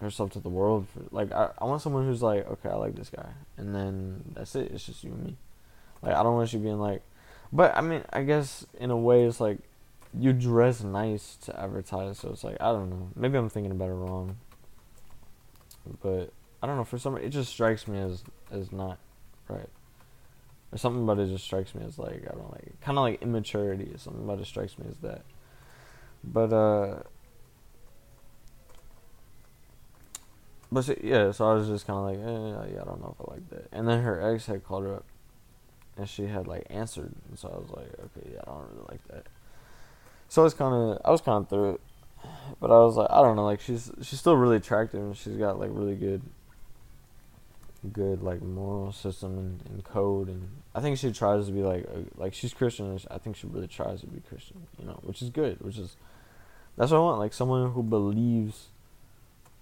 [0.00, 0.86] herself to the world.
[0.92, 4.24] For, like I, I want someone who's like, okay, I like this guy, and then
[4.34, 4.70] that's it.
[4.72, 5.36] It's just you and me.
[6.02, 7.02] Like I don't want you being like,
[7.52, 9.58] but I mean, I guess in a way, it's like
[10.18, 12.18] you dress nice to advertise.
[12.18, 13.10] So it's like I don't know.
[13.16, 14.36] Maybe I'm thinking about it wrong.
[16.02, 16.32] But
[16.62, 16.84] I don't know.
[16.84, 18.98] For some, it just strikes me as as not
[19.48, 19.68] right.
[20.72, 23.22] or something about it just strikes me as like I don't like kind of like
[23.22, 23.92] immaturity.
[23.96, 25.22] Something about it strikes me as that.
[26.24, 27.02] But uh,
[30.70, 33.28] but yeah, so I was just kind of like, eh, yeah, I don't know if
[33.28, 33.68] I like that.
[33.72, 35.04] And then her ex had called her up,
[35.96, 38.86] and she had like answered, and so I was like, okay, yeah, I don't really
[38.88, 39.26] like that.
[40.28, 41.80] So I was kind of, I was kind of through it,
[42.60, 45.36] but I was like, I don't know, like she's she's still really attractive, and she's
[45.36, 46.22] got like really good,
[47.92, 51.84] good like moral system and, and code, and I think she tries to be like
[51.84, 52.98] a, like she's Christian.
[53.10, 55.96] I think she really tries to be Christian, you know, which is good, which is
[56.76, 58.68] that's what I want, like someone who believes,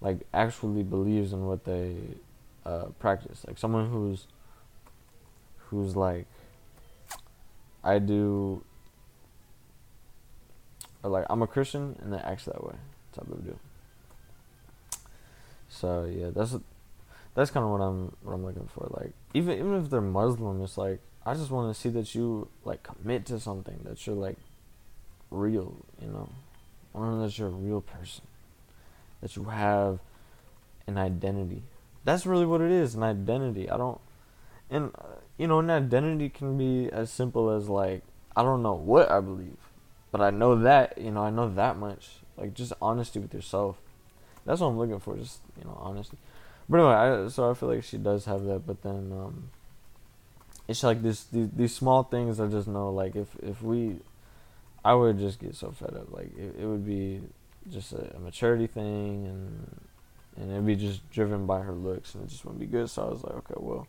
[0.01, 1.95] like actually believes in what they
[2.65, 4.27] uh, practice, like someone who's
[5.69, 6.25] who's like
[7.83, 8.63] I do
[11.03, 12.75] or like I'm a Christian and they act that way
[13.13, 13.59] type of deal.
[15.69, 16.55] So yeah, that's
[17.33, 18.87] that's kind of what I'm what I'm looking for.
[18.89, 22.47] Like even even if they're Muslim, it's like I just want to see that you
[22.65, 24.37] like commit to something that you're like
[25.31, 26.29] real, you know.
[26.93, 28.25] I want to know that you're a real person,
[29.21, 29.99] that you have
[30.85, 31.63] an identity.
[32.03, 33.69] That's really what it is, an identity.
[33.69, 33.99] I don't,
[34.69, 38.03] and uh, you know, an identity can be as simple as like
[38.35, 39.57] I don't know what I believe,
[40.11, 42.09] but I know that you know I know that much.
[42.37, 43.77] Like just honesty with yourself.
[44.45, 45.17] That's what I'm looking for.
[45.17, 46.17] Just you know honesty.
[46.69, 49.49] But anyway, I, so I feel like she does have that, but then um,
[50.67, 52.39] it's like this these, these small things.
[52.39, 53.97] I just know like if if we,
[54.83, 56.11] I would just get so fed up.
[56.11, 57.21] Like it, it would be
[57.71, 59.81] just a, a maturity thing, and
[60.37, 62.89] and it'd be just driven by her looks, and it just wouldn't be good.
[62.89, 63.87] So I was like, okay, well,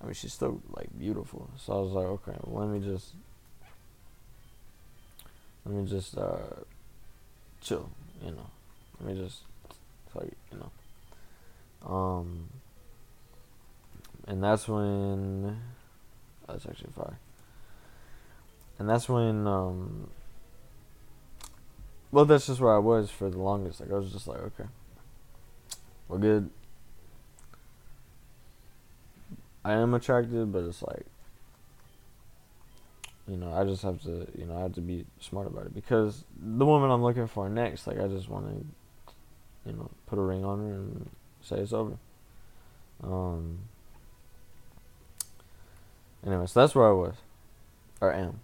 [0.00, 1.50] I mean, she's still like beautiful.
[1.56, 3.12] So I was like, okay, well, let me just
[5.64, 6.62] let me just uh,
[7.60, 7.90] chill,
[8.24, 8.46] you know.
[9.00, 9.42] Let me just
[10.14, 10.70] like you know.
[11.94, 12.48] Um,
[14.26, 15.60] and that's when
[16.46, 17.18] that's actually fire.
[18.78, 20.08] And that's when um,
[22.10, 23.80] well, that's just where I was for the longest.
[23.80, 24.68] Like I was just like, okay,
[26.08, 26.50] we're good.
[29.64, 31.06] I am attracted, but it's like
[33.28, 35.74] you know, I just have to, you know, I have to be smart about it
[35.74, 40.18] because the woman I'm looking for next, like, I just want to, you know, put
[40.18, 41.10] a ring on her and
[41.42, 41.98] say it's over.
[43.02, 43.58] Um.
[46.26, 47.14] Anyway, so that's where I was,
[48.00, 48.40] or am.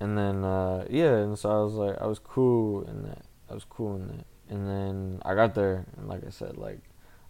[0.00, 3.22] And then, uh, yeah, and so I was like, I was cool in that.
[3.48, 4.26] I was cool in that.
[4.48, 6.80] And then I got there, and like I said, like,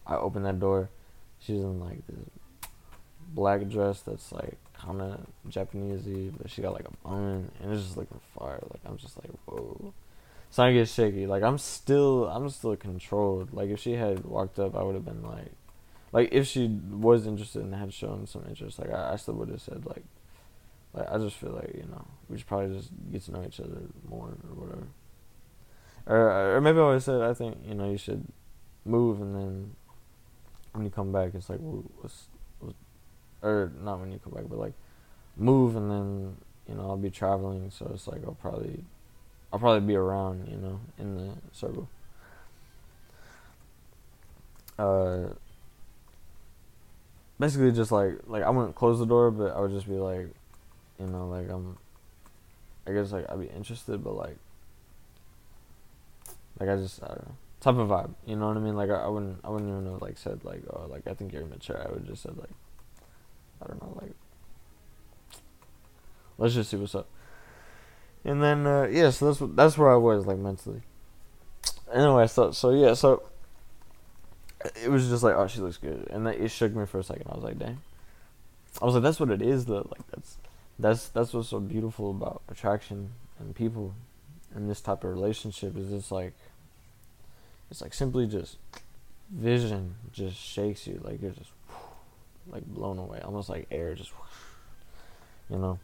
[0.07, 0.91] I opened that door.
[1.39, 2.29] She's in like this
[3.35, 7.83] black dress that's like kind of Japanesey, but she got like a bun, and it's
[7.83, 8.61] just looking fire.
[8.71, 9.93] Like I'm just like, whoa.
[10.49, 11.27] It's not get shaky.
[11.27, 13.53] Like I'm still, I'm still controlled.
[13.53, 15.53] Like if she had walked up, I would have been like,
[16.13, 19.49] like if she was interested and had shown some interest, like I, I still would
[19.49, 20.05] have said like,
[20.95, 23.61] like I just feel like you know we should probably just get to know each
[23.61, 24.87] other more or whatever.
[26.07, 28.27] Or or maybe I always said I think you know you should
[28.85, 29.77] move and then
[30.73, 32.29] when you come back it's like well, what's
[33.43, 34.73] or not when you come back, but like
[35.37, 36.37] move and then
[36.69, 38.85] you know I'll be traveling, so it's like I'll probably
[39.53, 41.89] I'll probably be around, you know, in the circle.
[44.77, 45.29] Uh,
[47.39, 50.29] basically just like like I wouldn't close the door, but I would just be like,
[50.99, 51.79] you know, like I'm.
[52.87, 54.37] I guess like I'd be interested, but like,
[56.61, 57.35] like I just I don't know
[57.65, 58.15] type of vibe.
[58.27, 58.77] You know what I mean?
[58.77, 61.33] Like I, I wouldn't I wouldn't even have like said like oh like I think
[61.33, 61.83] you're mature.
[61.83, 62.51] I would just said like
[63.63, 64.13] I don't know, like
[66.37, 67.09] let's just see what's up.
[68.23, 70.83] And then uh, yeah, so that's that's where I was like mentally.
[71.93, 73.23] Anyway, so so yeah, so
[74.83, 77.05] it was just like oh she looks good, and that, it shook me for a
[77.05, 77.27] second.
[77.31, 77.81] I was like dang.
[78.83, 79.89] I was like that's what it is though.
[79.91, 80.37] Like that's
[80.79, 83.95] that's that's what's so beautiful about attraction and people
[84.55, 86.33] and this type of relationship is just like
[87.71, 88.57] it's like simply just
[89.31, 91.51] vision just shakes you like you're just
[92.51, 94.13] like blown away, almost like air just,
[95.49, 95.79] you know.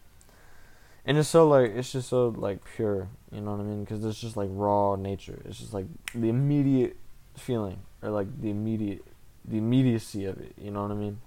[1.06, 3.84] And it's so like it's just so like pure, you know what I mean?
[3.84, 5.40] Because it's just like raw nature.
[5.44, 6.96] It's just like the immediate
[7.36, 9.04] feeling or like the immediate
[9.44, 10.52] the immediacy of it.
[10.60, 11.20] You know what I mean?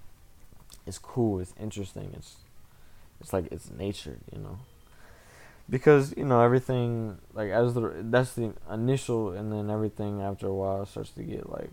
[0.86, 1.40] It's cool.
[1.40, 2.12] It's interesting.
[2.16, 2.36] It's
[3.20, 4.58] it's like it's nature, you know.
[5.68, 10.54] Because you know everything like as the that's the initial, and then everything after a
[10.54, 11.70] while starts to get like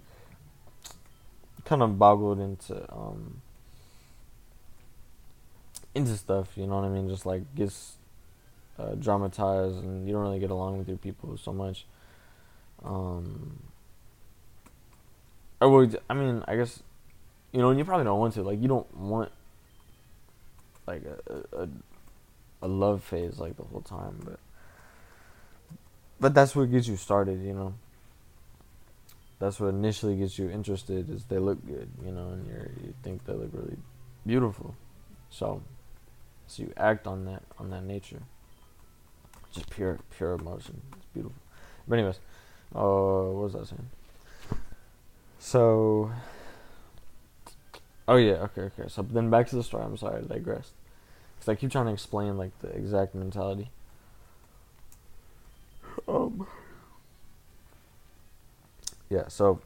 [1.66, 3.42] kind of boggled into um
[5.94, 6.50] into stuff.
[6.56, 7.10] You know what I mean?
[7.10, 7.98] Just like gets
[8.80, 11.86] uh, dramatized, and you don't really get along with your people so much.
[12.84, 13.60] Um,
[15.60, 16.44] or would I mean?
[16.48, 16.82] I guess
[17.52, 18.44] you know, and you probably don't want to.
[18.44, 19.32] Like, you don't want
[20.92, 21.70] like a, a
[22.64, 24.40] a love phase like the whole time, but
[26.20, 27.74] but that's what gets you started, you know.
[29.40, 32.94] That's what initially gets you interested is they look good, you know, and you you
[33.04, 33.78] think they look really
[34.26, 34.76] beautiful.
[35.30, 35.64] So
[36.48, 38.22] so you act on that on that nature.
[39.52, 40.82] Just pure pure emotion.
[40.98, 41.42] It's beautiful.
[41.88, 42.20] But anyways,
[42.76, 43.90] uh what was I saying?
[45.40, 46.12] So
[48.08, 48.90] Oh yeah, okay, okay.
[48.90, 49.86] So then back to the story.
[49.86, 50.74] I'm sorry, I digressed.
[51.42, 53.72] Cause I keep trying to explain like the exact mentality.
[56.08, 56.46] Um.
[59.10, 59.28] Yeah.
[59.28, 59.60] So.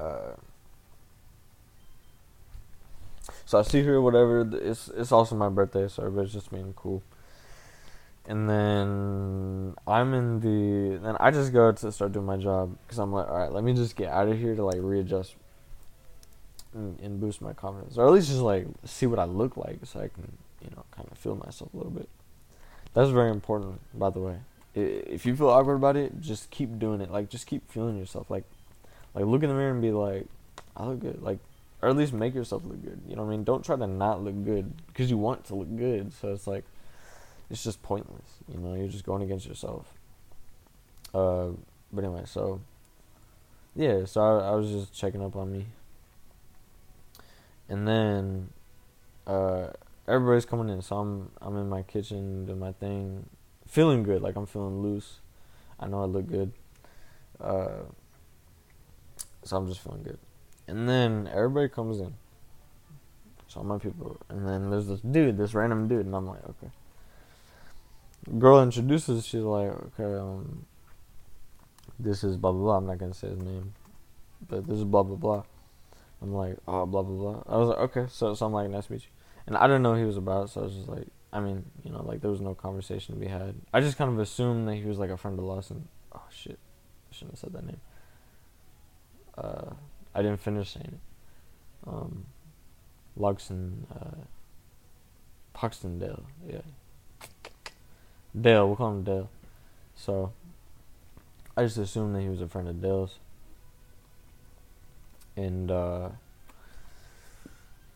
[0.00, 0.32] Uh.
[3.44, 4.50] So I see her, whatever.
[4.60, 7.04] It's it's also my birthday, so everybody's just being cool.
[8.26, 10.98] And then I'm in the.
[10.98, 13.62] Then I just go to start doing my job because I'm like, all right, let
[13.62, 15.36] me just get out of here to like readjust
[16.74, 19.78] and, and boost my confidence, or at least just like see what I look like,
[19.84, 20.36] so I can
[20.68, 22.08] you know kind of feel myself a little bit.
[22.94, 24.36] That's very important, by the way.
[24.74, 27.10] If you feel awkward about it, just keep doing it.
[27.10, 28.30] Like just keep feeling yourself.
[28.30, 28.44] Like
[29.14, 30.26] like look in the mirror and be like,
[30.76, 31.22] I look good.
[31.22, 31.38] Like
[31.82, 33.00] or at least make yourself look good.
[33.08, 33.44] You know what I mean?
[33.44, 36.12] Don't try to not look good because you want to look good.
[36.14, 36.64] So it's like
[37.50, 38.28] it's just pointless.
[38.52, 39.92] You know, you're just going against yourself.
[41.14, 41.48] Uh,
[41.92, 42.60] but anyway, so
[43.74, 45.66] yeah, so I, I was just checking up on me
[47.68, 48.48] and then
[49.26, 49.68] uh,
[50.08, 53.28] everybody's coming in, so I'm I'm in my kitchen doing my thing,
[53.66, 55.20] feeling good, like I'm feeling loose.
[55.78, 56.52] I know I look good,
[57.40, 57.84] uh,
[59.44, 60.18] so I'm just feeling good.
[60.68, 62.14] And then everybody comes in,
[63.48, 66.70] so my people, and then there's this dude, this random dude, and I'm like, okay.
[68.38, 70.66] Girl introduces, she's like, okay, um,
[71.98, 72.76] this is blah blah blah.
[72.78, 73.72] I'm not gonna say his name,
[74.48, 75.42] but this is blah blah blah.
[76.20, 77.42] I'm like, oh, blah blah blah.
[77.46, 79.15] I was like, okay, so so I'm like, nice to meet you.
[79.46, 81.92] And I didn't know he was about, so I was just like, I mean, you
[81.92, 83.54] know, like there was no conversation to be had.
[83.72, 85.88] I just kind of assumed that he was like a friend of Lawson.
[86.14, 86.58] Oh shit,
[87.10, 87.80] I shouldn't have said that name.
[89.36, 89.70] Uh,
[90.14, 91.88] I didn't finish saying it.
[91.88, 92.26] Um,
[93.18, 94.24] Luxon, uh,
[95.54, 96.62] Puxton Dale, yeah.
[98.38, 99.30] Dale, we'll call him Dale.
[99.94, 100.32] So,
[101.56, 103.18] I just assumed that he was a friend of Dale's
[105.36, 106.08] and uh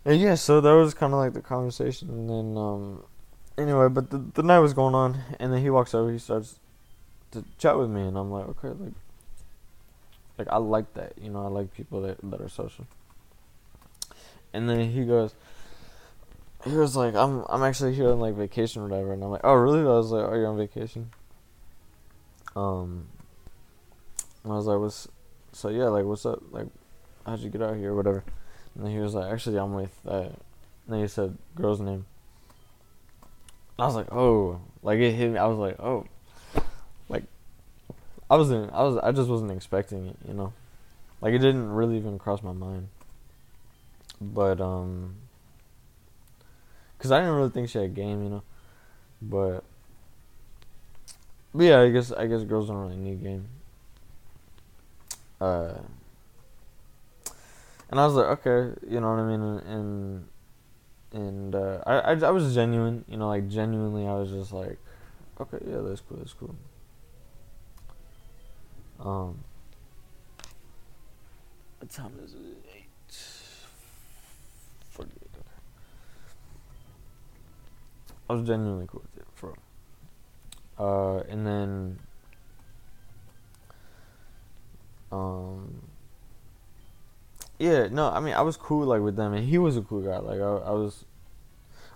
[0.05, 3.05] and yeah, so that was kind of like the conversation, and then um,
[3.59, 6.59] anyway, but the the night was going on, and then he walks over, he starts
[7.33, 8.93] to chat with me, and I'm like, okay, like,
[10.39, 12.87] like I like that, you know, I like people that that are social.
[14.53, 15.33] And then he goes,
[16.65, 19.43] he was like, I'm I'm actually here on like vacation or whatever, and I'm like,
[19.45, 19.81] oh really?
[19.81, 21.11] I was like, are you on vacation?
[22.57, 23.07] Um,
[24.45, 25.09] I was like, what's
[25.53, 26.67] so yeah, like what's up, like
[27.27, 28.25] how'd you get out here or whatever.
[28.77, 30.37] And he was like, actually, I'm with, uh, and
[30.89, 32.07] then he said, girl's name.
[33.77, 35.39] And I was like, oh, like it hit me.
[35.39, 36.07] I was like, oh,
[37.09, 37.25] like,
[38.31, 40.53] I wasn't, I was, I just wasn't expecting it, you know,
[41.21, 42.89] like it didn't really even cross my mind.
[44.21, 45.17] But um,
[46.99, 48.43] cause I didn't really think she had game, you know,
[49.23, 49.65] but,
[51.55, 53.49] but yeah, I guess I guess girls don't really need game.
[55.41, 55.73] Uh,
[57.91, 60.29] and I was like, okay, you know what I mean, and
[61.13, 64.79] and uh, I, I I was genuine, you know, like genuinely, I was just like,
[65.41, 66.55] okay, yeah, that's cool, that's cool.
[69.01, 69.43] Um,
[71.79, 72.39] what time is it?
[72.77, 73.17] Eight.
[74.91, 75.13] Forget.
[75.35, 75.49] Okay.
[78.29, 79.55] I was genuinely cool with it, for.
[80.79, 81.99] Uh, and then,
[85.13, 85.90] um
[87.61, 90.01] yeah, no, I mean I was cool like with them, and he was a cool
[90.01, 90.19] guy.
[90.19, 91.05] Like I, I was,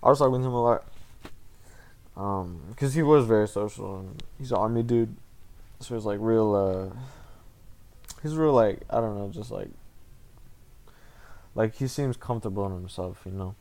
[0.03, 0.85] I was talking with him a lot,
[2.17, 5.17] um, because he was very social and he's an army dude,
[5.81, 6.55] so he's like real.
[6.55, 6.97] uh
[8.23, 9.69] He's real like I don't know, just like,
[11.55, 13.55] like he seems comfortable in himself, you know.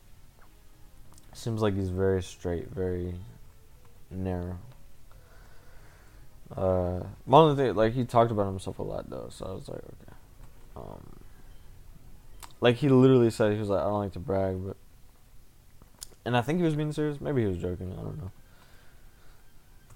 [1.34, 3.16] Seems like he's very straight, very
[4.10, 4.58] narrow.
[6.56, 9.68] Uh, one of the like he talked about himself a lot though, so I was
[9.68, 10.16] like, okay.
[10.78, 11.13] Um,
[12.64, 14.78] like he literally said he was like, I don't like to brag, but
[16.24, 17.20] and I think he was being serious.
[17.20, 17.92] Maybe he was joking.
[17.92, 18.32] I don't know.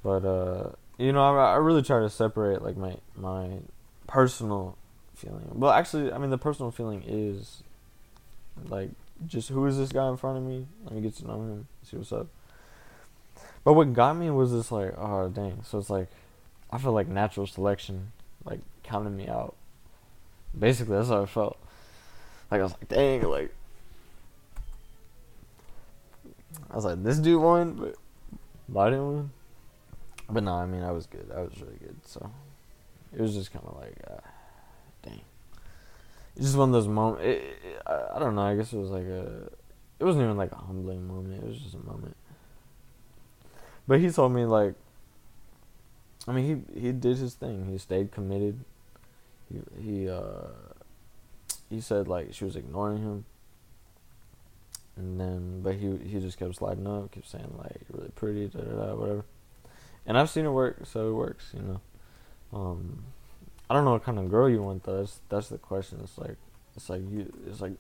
[0.04, 3.60] But uh, you know, I, I really try to separate like my my
[4.06, 4.78] personal
[5.16, 5.50] feeling.
[5.54, 7.64] Well, actually, I mean, the personal feeling is
[8.68, 8.90] like
[9.26, 10.68] just who is this guy in front of me?
[10.84, 12.28] Let me get to know him, see what's up.
[13.64, 15.64] But what got me was this like, oh dang.
[15.64, 16.10] So it's like,
[16.70, 18.12] I feel like natural selection
[18.44, 19.56] like counted me out.
[20.58, 21.58] Basically, that's how I felt.
[22.50, 23.54] Like I was like, dang, like
[26.72, 27.96] I was like, this dude won, but,
[28.70, 29.32] but I didn't win.
[30.30, 31.32] But no, I mean, I was good.
[31.36, 31.96] I was really good.
[32.06, 32.30] So
[33.14, 34.20] it was just kind of like, uh,
[35.04, 35.22] dang.
[36.36, 37.24] It's just one of those moments.
[37.24, 38.42] It, it, I, I don't know.
[38.42, 39.50] I guess it was like a.
[40.00, 41.44] It wasn't even like a humbling moment.
[41.44, 42.16] It was just a moment.
[43.88, 44.76] But he told me like.
[46.28, 47.68] I mean, he he did his thing.
[47.72, 48.60] He stayed committed.
[49.50, 50.67] He he uh.
[51.70, 53.26] He said like she was ignoring him.
[54.96, 58.60] And then, but he he just kept sliding up, kept saying like really pretty, da
[58.60, 59.26] da da, whatever.
[60.08, 61.82] And I've seen it work, so it works, you know.
[62.52, 63.04] Um,
[63.70, 64.98] I don't know what kind of girl you want though.
[65.00, 66.00] That's that's the question.
[66.02, 66.38] It's like
[66.76, 67.74] it's like you it's like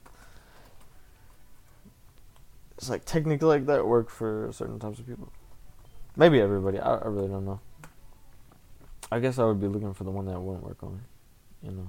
[2.77, 5.31] it's like techniques like that work for certain types of people.
[6.15, 6.79] Maybe everybody.
[6.79, 7.59] I, I really don't know.
[9.11, 10.99] I guess I would be looking for the one that wouldn't work on me.
[11.63, 11.88] You know,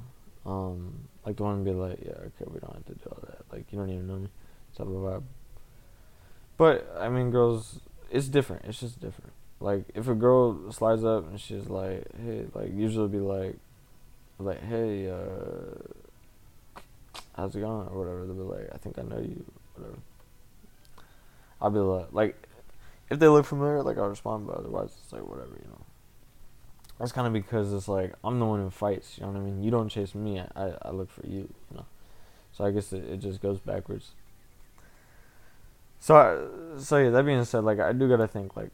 [0.49, 3.45] um, like the one be like, yeah, okay, we don't have to do all that.
[3.53, 4.29] Like you don't even know me,
[4.75, 5.23] type of vibe.
[6.57, 7.81] But I mean, girls,
[8.11, 8.65] it's different.
[8.65, 9.33] It's just different.
[9.61, 13.57] Like if a girl slides up and she's like, hey, like usually be like,
[14.39, 16.81] like, hey, uh,
[17.37, 18.25] how's it going or whatever.
[18.25, 19.45] They'll be like, I think I know you,
[19.75, 19.99] whatever.
[21.61, 22.49] I'll be like, like,
[23.11, 25.85] if they look familiar, like I'll respond, but otherwise it's like whatever, you know.
[26.99, 29.19] That's kind of because it's like I'm the one who fights.
[29.19, 29.63] You know what I mean?
[29.63, 30.41] You don't chase me.
[30.41, 31.49] I I look for you.
[31.71, 31.87] You know.
[32.53, 34.11] So I guess it, it just goes backwards.
[36.01, 37.11] So so yeah.
[37.11, 38.71] That being said, like I do gotta think like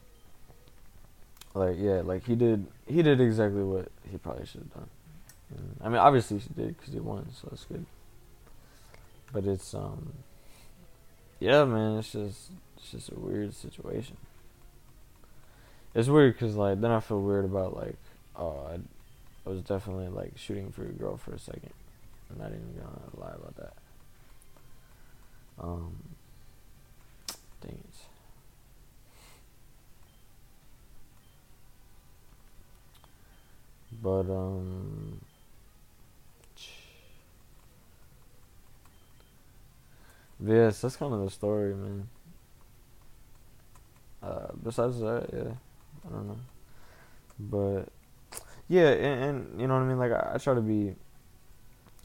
[1.53, 4.89] like yeah, like he did he did exactly what he probably should have done.
[5.55, 7.85] And, I mean, obviously he did because he won, so that's good.
[9.31, 10.13] But it's um,
[11.39, 14.17] yeah, man, it's just it's just a weird situation.
[15.93, 17.97] It's weird because like then I feel weird about like
[18.37, 18.79] oh I,
[19.45, 21.71] I was definitely like shooting for your girl for a second.
[22.31, 23.73] I'm not even gonna lie about that.
[25.59, 25.95] Um,
[27.61, 27.95] dang it.
[34.01, 35.19] But um
[40.39, 42.07] Yes, that's kind of the story, man.
[44.21, 45.53] Uh, besides that, yeah,
[46.07, 46.37] I don't know.
[47.39, 47.89] But
[48.67, 49.97] yeah, and, and you know what I mean.
[49.97, 50.95] Like I, I try to be,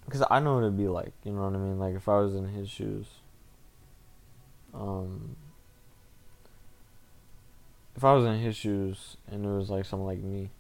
[0.05, 1.13] because I know what it'd be like.
[1.25, 1.79] You know what I mean.
[1.79, 3.07] Like if I was in his shoes.
[4.75, 5.37] Um.
[7.97, 10.51] If I was in his shoes and it was like someone like me,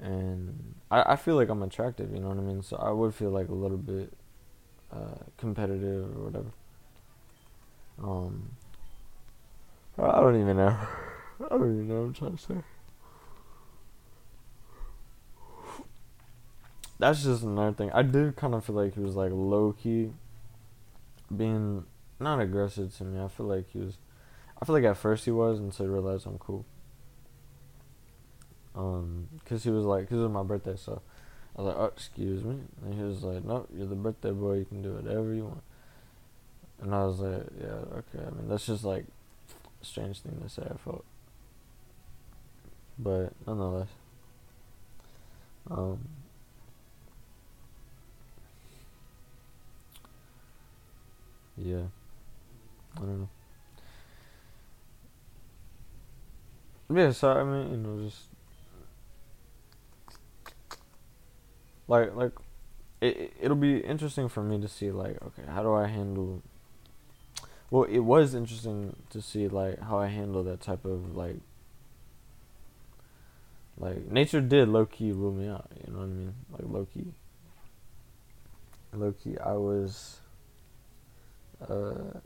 [0.00, 2.62] and I, I feel like I'm attractive, you know what I mean?
[2.62, 4.12] So I would feel like a little bit
[4.92, 6.50] uh, competitive or whatever.
[8.02, 8.50] Um,
[9.98, 10.76] I don't even know.
[11.44, 12.73] I don't even know what I'm trying to say.
[16.98, 17.90] That's just another thing.
[17.92, 20.12] I did kind of feel like he was like low key
[21.34, 21.84] being
[22.20, 23.22] not aggressive to me.
[23.22, 23.98] I feel like he was.
[24.60, 26.64] I feel like at first he was until he realized I'm cool.
[28.76, 31.00] Um, cause he was like, cause it was my birthday, so
[31.56, 34.54] I was like, oh, excuse me, and he was like, no, you're the birthday boy,
[34.54, 35.62] you can do whatever you want.
[36.82, 37.66] And I was like, yeah,
[37.98, 38.26] okay.
[38.26, 39.04] I mean, that's just like
[39.80, 40.62] a strange thing to say.
[40.62, 41.04] I felt,
[42.98, 43.88] but nonetheless,
[45.70, 45.98] um.
[51.56, 51.82] Yeah.
[52.96, 53.28] I don't know.
[56.94, 58.26] Yeah, so I mean, you know, just
[61.88, 62.32] like like
[63.00, 66.42] it it'll be interesting for me to see like okay how do I handle
[67.70, 71.36] well it was interesting to see like how I handle that type of like
[73.76, 76.86] like nature did low key rule me out you know what I mean like low
[76.92, 77.06] key
[78.92, 80.20] low key I was
[81.60, 82.18] uh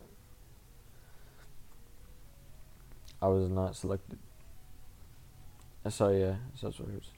[3.20, 4.18] I was not selected
[5.88, 7.10] so yeah so that's what it was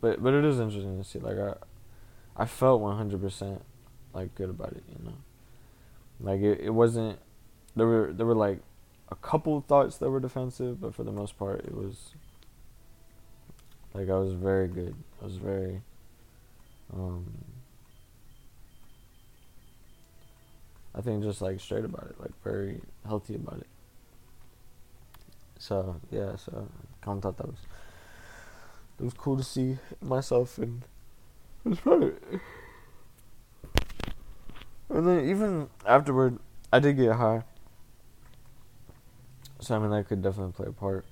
[0.00, 1.18] but but it is interesting to see.
[1.18, 1.54] Like I,
[2.36, 3.62] I felt one hundred percent
[4.14, 4.84] like good about it.
[4.88, 5.14] You know,
[6.20, 7.18] like it, it wasn't.
[7.76, 8.60] There were there were like
[9.10, 12.14] a couple thoughts that were defensive, but for the most part, it was.
[13.94, 14.94] Like I was very good.
[15.20, 15.82] I was very.
[16.92, 17.26] Um,
[20.98, 23.68] I think just like straight about it, like very healthy about it.
[25.58, 27.58] So yeah, so I kind of thought that was
[28.98, 30.82] it was cool to see myself and
[31.64, 32.10] it was funny.
[34.88, 36.38] And then even afterward,
[36.72, 37.44] I did get high.
[39.60, 41.04] So I mean, that could definitely play a part.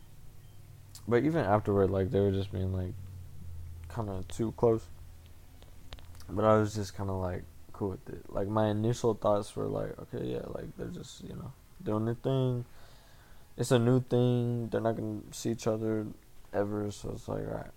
[1.07, 2.95] But even afterward, like they were just being like,
[3.89, 4.83] kind of too close.
[6.29, 7.45] But I was just kind of like
[7.77, 8.25] cool with it.
[8.29, 11.53] Like my initial thoughts were like, okay, yeah, like they're just you know
[11.83, 12.65] doing their thing.
[13.57, 14.69] It's a new thing.
[14.69, 16.07] They're not gonna see each other
[16.53, 17.71] ever, so it's like alright.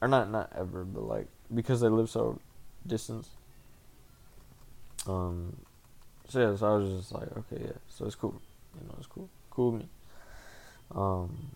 [0.00, 2.38] Or not not ever, but like because they live so
[2.86, 3.26] distant.
[5.06, 5.56] Um
[6.28, 8.40] so yeah, so I was just like, okay, yeah, so it's cool.
[8.80, 9.28] You know, it's cool.
[9.50, 9.88] Cool me.
[10.94, 11.50] Um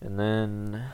[0.00, 0.84] and then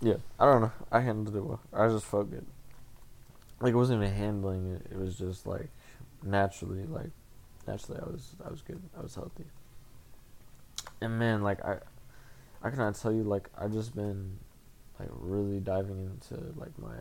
[0.00, 0.72] Yeah, I don't know.
[0.92, 1.60] I handled it well.
[1.72, 2.46] I just felt good.
[3.60, 4.86] Like it wasn't even handling it.
[4.92, 5.68] It was just like
[6.22, 7.10] naturally, like
[7.66, 8.80] naturally, I was I was good.
[8.96, 9.44] I was healthy.
[11.00, 11.78] And man, like I,
[12.62, 13.24] I cannot tell you.
[13.24, 14.38] Like I've just been,
[15.00, 16.94] like really diving into like my,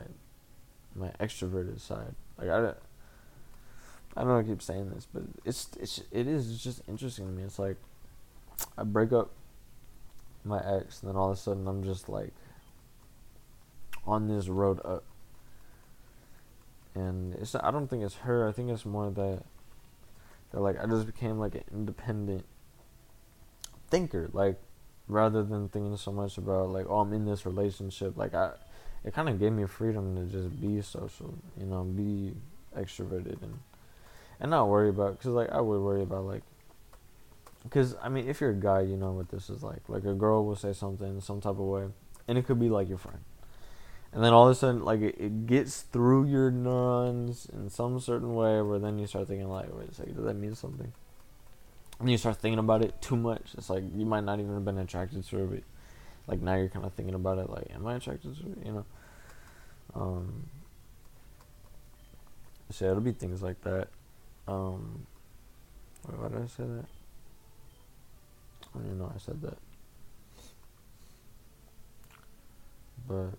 [0.96, 2.16] my extroverted side.
[2.40, 2.74] Like I,
[4.16, 4.38] I don't know.
[4.40, 7.44] I keep saying this, but it's it's it is it's just interesting to me.
[7.44, 7.78] It's like,
[8.76, 9.30] I break up
[10.44, 12.34] my ex, and then all of a sudden I'm just like
[14.08, 15.04] on this road up.
[16.96, 18.48] And it's I don't think it's her.
[18.48, 19.44] I think it's more that
[20.52, 22.46] that like I just became like an independent
[23.90, 24.60] thinker, like
[25.08, 28.18] rather than thinking so much about like oh I'm in this relationship.
[28.18, 28.52] Like I,
[29.04, 32.34] it kind of gave me freedom to just be social, you know, be
[32.76, 33.60] extroverted and
[34.40, 36.44] and not worry about because like I would worry about like
[37.64, 40.14] because I mean if you're a guy you know what this is like like a
[40.14, 41.88] girl will say something some type of way
[42.28, 43.20] and it could be like your friend
[44.18, 48.00] and then all of a sudden like it, it, gets through your neurons in some
[48.00, 50.92] certain way where then you start thinking like wait a second does that mean something?
[52.00, 53.52] And you start thinking about it too much.
[53.56, 55.64] It's like you might not even have been attracted to it but
[56.26, 58.72] like now you're kind of thinking about it like am i attracted to her you
[58.72, 58.86] know?
[59.94, 60.50] Um
[62.72, 63.90] so it'll be things like that.
[64.48, 65.06] Um
[66.10, 66.86] wait, why did i say that?
[68.64, 69.60] I don't even know i said that.
[73.08, 73.38] But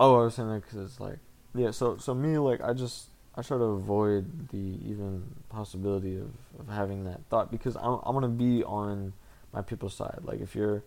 [0.00, 1.18] Oh, I was saying that because it's like,
[1.54, 1.70] yeah.
[1.70, 6.68] So, so me, like, I just I try to avoid the even possibility of, of
[6.68, 9.12] having that thought because I'm I'm gonna be on
[9.52, 10.20] my people's side.
[10.22, 10.84] Like, if you're,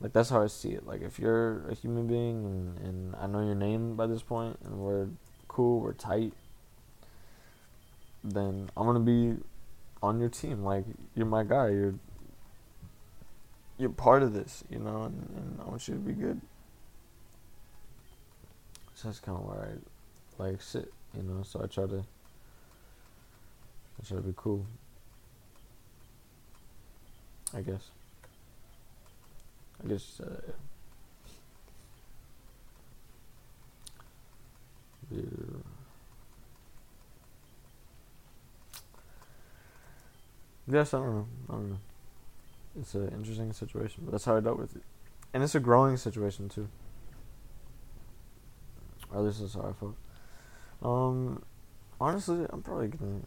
[0.00, 0.86] like, that's how I see it.
[0.86, 4.58] Like, if you're a human being and and I know your name by this point
[4.64, 5.08] and we're
[5.46, 6.34] cool, we're tight,
[8.22, 9.36] then I'm gonna be
[10.02, 10.64] on your team.
[10.64, 11.70] Like, you're my guy.
[11.70, 11.94] You're
[13.78, 16.40] you're part of this, you know, and, and I want you to be good.
[18.98, 19.78] So that's kind of where
[20.40, 21.44] I like sit, you know.
[21.44, 24.66] So I try to, I try to be cool.
[27.56, 27.90] I guess.
[29.84, 30.20] I guess.
[30.20, 30.40] Uh,
[35.12, 35.20] yeah.
[40.66, 41.26] Yes, I don't know.
[41.48, 41.78] I don't know.
[42.80, 44.82] It's an interesting situation, but that's how I dealt with it,
[45.32, 46.66] and it's a growing situation too.
[49.10, 49.96] Or at least that's how I felt.
[50.82, 51.42] Um,
[52.00, 53.20] honestly, I'm probably gonna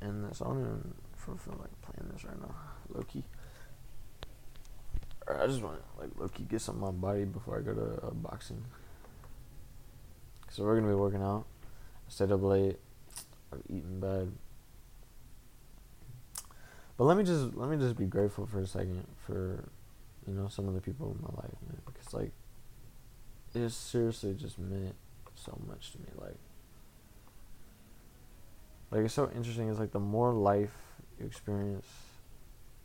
[0.00, 0.42] end this.
[0.42, 2.54] I don't even feel, like playing this right now,
[2.88, 3.24] low key.
[5.26, 7.62] Or I just want to like low key get some on my body before I
[7.62, 8.64] go to uh, boxing.
[10.50, 11.46] So we're gonna be working out.
[12.06, 12.76] I stayed up late.
[13.52, 14.32] I've eaten bad.
[16.96, 19.64] But let me just let me just be grateful for a second for,
[20.26, 21.80] you know, some of the people in my life, man.
[21.86, 22.32] Because like,
[23.54, 24.94] it seriously just meant
[25.34, 26.08] so much to me.
[26.16, 26.36] Like,
[28.90, 29.68] like it's so interesting.
[29.68, 30.74] It's like the more life
[31.18, 31.86] you experience,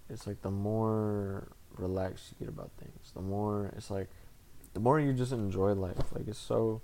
[0.09, 3.11] it's like the more relaxed you get about things.
[3.13, 4.09] The more it's like,
[4.73, 5.97] the more you just enjoy life.
[6.13, 6.81] Like it's so,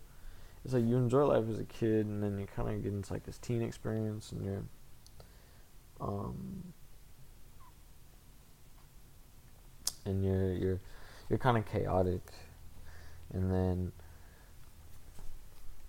[0.65, 3.13] it's like you enjoy life as a kid, and then you kind of get into
[3.13, 4.63] like this teen experience, and you're,
[6.01, 6.73] um,
[10.05, 10.81] and you're you're
[11.29, 12.21] you're kind of chaotic,
[13.33, 13.91] and then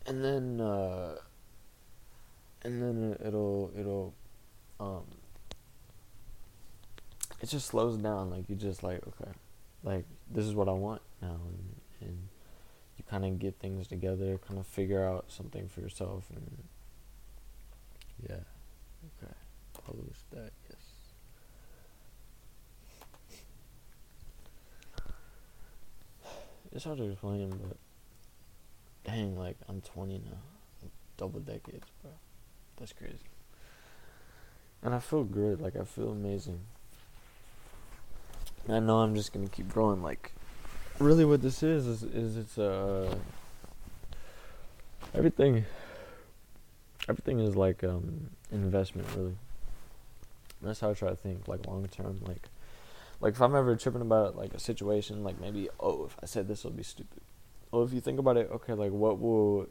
[0.07, 1.17] and then uh,
[2.63, 4.15] and then it'll it'll
[4.81, 5.05] um
[7.41, 8.31] it just slows down.
[8.31, 9.31] Like you just like okay
[9.85, 11.39] like this is what i want now.
[11.47, 12.29] And, and
[12.97, 16.25] you kind of get things together kind of figure out something for yourself.
[16.35, 16.65] And
[18.29, 18.37] yeah.
[19.23, 19.35] Okay.
[19.75, 20.79] Post that yes.
[26.73, 27.77] It's hard to explain but
[29.05, 32.11] dang, like I'm 20 now, double decades, bro.
[32.79, 33.19] That's crazy.
[34.83, 36.61] And I feel good, like I feel amazing.
[38.69, 40.03] I know I'm just gonna keep growing.
[40.03, 40.33] Like,
[40.99, 43.15] really, what this is is, is it's uh
[45.15, 45.65] everything.
[47.09, 49.37] Everything is like um investment, really.
[50.63, 52.49] That's how I try to think, like long term, like
[53.21, 56.49] like if I'm ever tripping about like a situation, like maybe oh if I said
[56.49, 57.23] this it'll be stupid.
[57.75, 59.66] Well, if you think about it, okay, like what will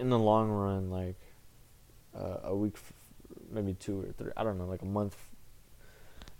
[0.00, 1.14] in the long run like
[2.12, 2.74] uh, a week,
[3.52, 5.16] maybe two or three, I don't know, like a month.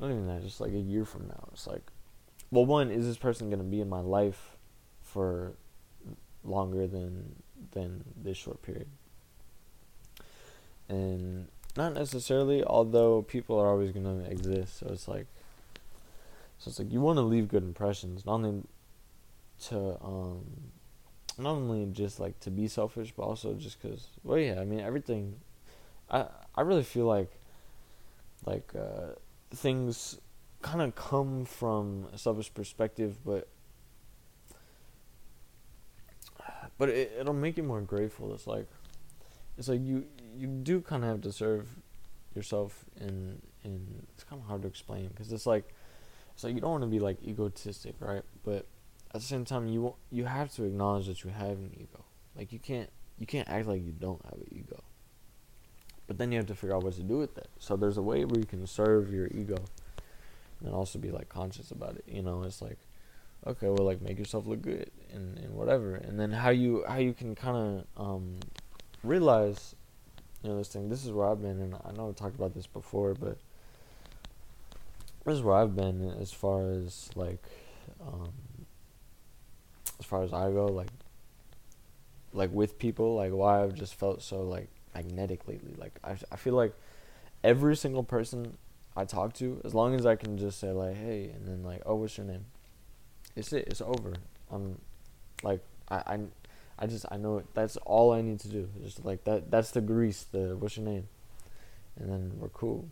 [0.00, 1.48] Not even that, just like a year from now.
[1.52, 1.92] It's like,
[2.50, 4.56] well, one is this person gonna be in my life
[5.00, 5.52] for
[6.42, 7.36] longer than
[7.70, 8.88] than this short period,
[10.88, 11.46] and
[11.76, 12.64] not necessarily.
[12.64, 15.28] Although people are always gonna exist, so it's like,
[16.58, 18.64] so it's like you want to leave good impressions, not only
[19.68, 20.72] to um,
[21.38, 24.08] not only just like to be selfish, but also just because.
[24.24, 25.36] Well, yeah, I mean everything.
[26.10, 27.30] I I really feel like
[28.44, 29.14] like uh,
[29.50, 30.18] things
[30.62, 33.48] kind of come from a selfish perspective, but
[36.78, 38.34] but it, it'll make you more grateful.
[38.34, 38.66] It's like
[39.58, 40.06] it's like you
[40.36, 41.68] you do kind of have to serve
[42.34, 45.72] yourself and and it's kind of hard to explain because it's like
[46.34, 48.22] it's like you don't want to be like egotistic, right?
[48.44, 48.66] But
[49.16, 52.04] at the same time, you you have to acknowledge that you have an ego.
[52.36, 54.84] Like you can't you can't act like you don't have an ego.
[56.06, 57.48] But then you have to figure out what to do with it.
[57.58, 59.56] So there's a way where you can serve your ego
[60.62, 62.04] and also be like conscious about it.
[62.06, 62.78] You know, it's like
[63.46, 65.94] okay, well like make yourself look good and, and whatever.
[65.94, 68.36] And then how you how you can kinda um
[69.02, 69.74] realize,
[70.42, 72.52] you know, this thing, this is where I've been and I know I talked about
[72.52, 73.38] this before, but
[75.24, 77.42] this is where I've been as far as like
[78.06, 78.32] um
[79.98, 80.88] as far as I go, like
[82.32, 85.74] like with people, like why I've just felt so like magnetic lately.
[85.76, 86.74] Like I I feel like
[87.42, 88.56] every single person
[88.96, 91.82] I talk to, as long as I can just say like, hey, and then like,
[91.86, 92.46] oh, what's your name?
[93.34, 93.66] It's it.
[93.68, 94.14] It's over.
[94.50, 94.78] I'm
[95.42, 96.18] like I I,
[96.78, 97.42] I just I know.
[97.54, 98.68] That's all I need to do.
[98.82, 99.50] Just like that.
[99.50, 100.24] That's the grease.
[100.24, 101.08] The what's your name?
[101.98, 102.88] And then we're cool,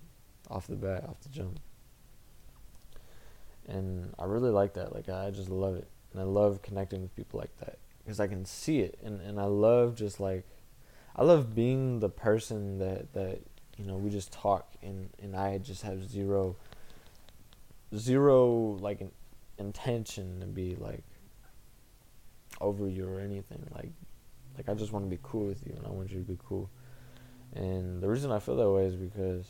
[0.51, 1.61] off the bat, off the jump.
[3.69, 4.95] And I really like that.
[4.95, 7.79] Like I just love it, and I love connecting with people like that.
[8.03, 10.47] Because I can see it, and and I love just like,
[11.17, 13.41] I love being the person that that
[13.77, 16.57] you know we just talk and and I just have zero
[17.97, 19.11] zero like an
[19.59, 21.03] intention to be like
[22.61, 23.67] over you or anything.
[23.75, 23.91] Like
[24.57, 26.39] like I just want to be cool with you and I want you to be
[26.47, 26.71] cool.
[27.55, 29.47] And the reason I feel that way is because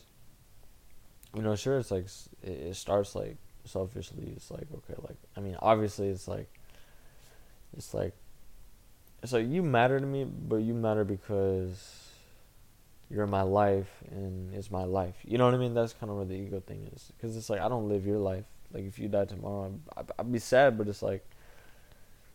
[1.35, 2.07] you know sure it's like
[2.43, 4.33] it, it starts like selfishly.
[4.35, 6.49] It's like okay like I mean obviously it's like
[7.77, 8.13] it's like
[9.31, 12.05] like you matter to me but you matter because
[13.09, 15.15] you're my life and it's my life.
[15.23, 15.73] You know what I mean?
[15.73, 17.11] That's kind of where the ego thing is.
[17.15, 18.45] Because it's like, I don't live your life.
[18.71, 21.25] Like, if you die tomorrow, I'd, I'd be sad, but it's like,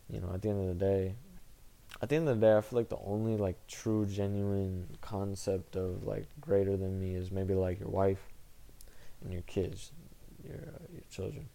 [0.08, 1.14] you know, at the end of the day,
[2.00, 5.76] at the end of the day, I feel like the only, like, true, genuine concept
[5.76, 8.22] of, like, greater than me is maybe, like, your wife
[9.22, 9.90] and your kids,
[10.44, 11.48] your, uh, your children.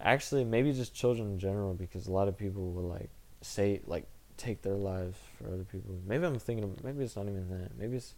[0.00, 4.06] Actually, maybe just children in general, because a lot of people will, like, say, like,
[4.36, 5.94] take their lives for other people.
[6.06, 7.78] Maybe I'm thinking maybe it's not even that.
[7.78, 8.14] Maybe it's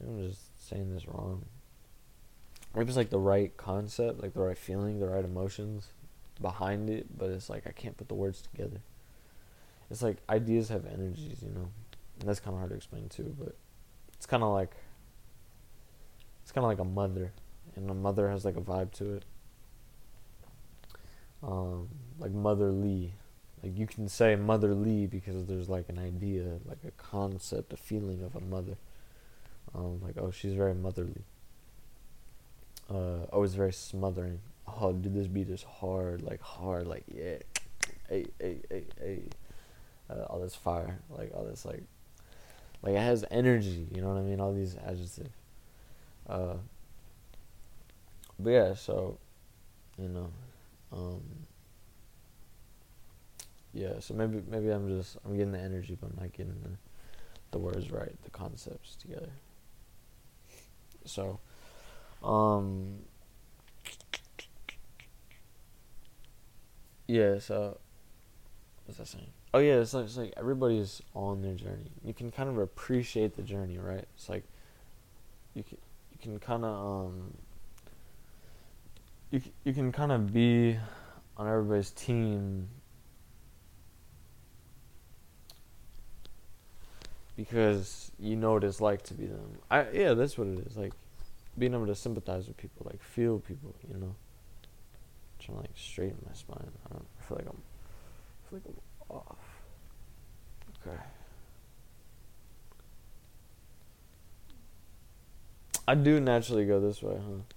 [0.00, 1.44] maybe I'm just saying this wrong.
[2.74, 5.88] Maybe it's like the right concept, like the right feeling, the right emotions
[6.40, 8.80] behind it, but it's like I can't put the words together.
[9.90, 11.68] It's like ideas have energies, you know.
[12.20, 13.56] And that's kind of hard to explain too, but
[14.14, 14.74] it's kind of like
[16.42, 17.32] it's kind of like a mother,
[17.74, 19.24] and a mother has like a vibe to it.
[21.46, 21.88] Um,
[22.18, 23.12] like motherly,
[23.62, 28.22] like you can say motherly because there's like an idea, like a concept, a feeling
[28.24, 28.76] of a mother.
[29.74, 31.22] Um, like oh, she's very motherly.
[32.90, 34.40] Uh, always very smothering.
[34.80, 37.36] Oh, dude, this beat is hard, like hard, like yeah,
[38.08, 39.22] hey, hey, hey, hey.
[40.08, 41.82] Uh, all this fire, like all this like,
[42.82, 43.86] like it has energy.
[43.92, 44.40] You know what I mean?
[44.40, 45.30] All these adjectives.
[46.28, 46.54] Uh,
[48.38, 49.18] but yeah, so,
[49.98, 50.30] you know,
[50.92, 51.22] um,
[53.72, 56.70] yeah, so maybe maybe I'm just I'm getting the energy, but I'm not getting the
[57.50, 59.30] the words right, the concepts together.
[61.04, 61.40] So,
[62.22, 62.98] um,
[67.06, 67.38] yeah.
[67.38, 67.78] So,
[68.84, 69.28] what's that saying?
[69.54, 71.90] Oh yeah, it's like, it's like everybody's on their journey.
[72.04, 74.04] You can kind of appreciate the journey, right?
[74.14, 74.44] It's like
[75.54, 75.78] you can
[76.12, 77.34] you can kind of um
[79.30, 80.78] you you can kind of be
[81.36, 82.68] on everybody's team
[87.36, 89.58] because you know what it's like to be them.
[89.70, 90.76] I yeah, that's what it is.
[90.76, 90.92] Like
[91.58, 94.14] being able to sympathize with people, like feel people, you know.
[94.14, 96.70] I'm trying to like straighten my spine.
[96.86, 97.62] I don't I feel like I'm
[98.44, 98.74] I feel like
[99.10, 99.36] I'm off.
[100.86, 100.98] Okay.
[105.88, 107.55] I do naturally go this way, huh?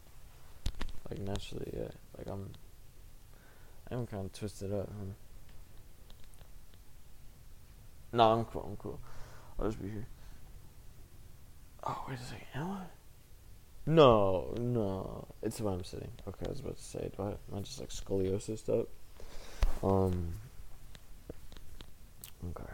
[1.10, 1.89] Like naturally, yeah.
[2.18, 2.51] Like I'm,
[3.91, 5.14] I'm kind of twisted up, huh?
[8.12, 8.66] No, I'm cool.
[8.68, 8.99] I'm cool.
[9.60, 10.07] I'll just be here.
[11.84, 12.78] Oh wait a second.
[13.86, 15.28] No, no.
[15.41, 16.12] It's where I'm sitting.
[16.28, 18.88] Okay, I was about to say, do I am I just like scoliosis up?
[19.84, 20.34] Um.
[22.51, 22.72] Okay.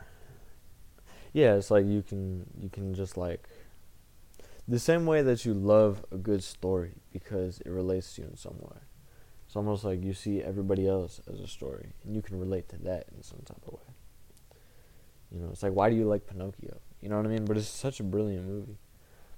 [1.33, 3.47] Yeah, it's like you can you can just like
[4.67, 8.37] the same way that you love a good story because it relates to you in
[8.37, 8.79] some way.
[9.45, 12.77] It's almost like you see everybody else as a story and you can relate to
[12.77, 13.95] that in some type of way.
[15.31, 16.77] You know, it's like why do you like Pinocchio?
[17.01, 17.45] You know what I mean?
[17.45, 18.77] But it's such a brilliant movie.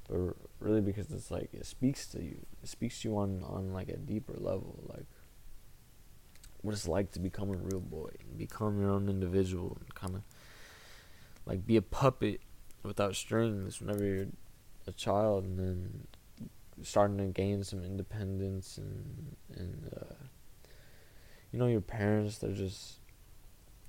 [0.07, 2.45] But really because it's like it speaks to you.
[2.63, 5.05] It speaks to you on on like a deeper level like
[6.61, 10.15] what it's like to become a real boy, and become your own individual and kind
[10.15, 10.21] of
[11.45, 12.41] like be a puppet
[12.83, 14.27] without strings whenever you're
[14.87, 16.07] a child and then
[16.81, 20.15] starting to gain some independence and and uh,
[21.51, 22.99] you know your parents they're just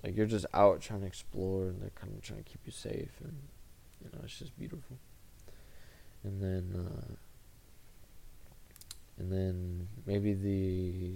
[0.02, 2.72] like you're just out trying to explore and they're kind of trying to keep you
[2.72, 3.36] safe and
[4.02, 4.96] you know it's just beautiful.
[6.24, 7.14] And then uh,
[9.18, 11.12] and then maybe the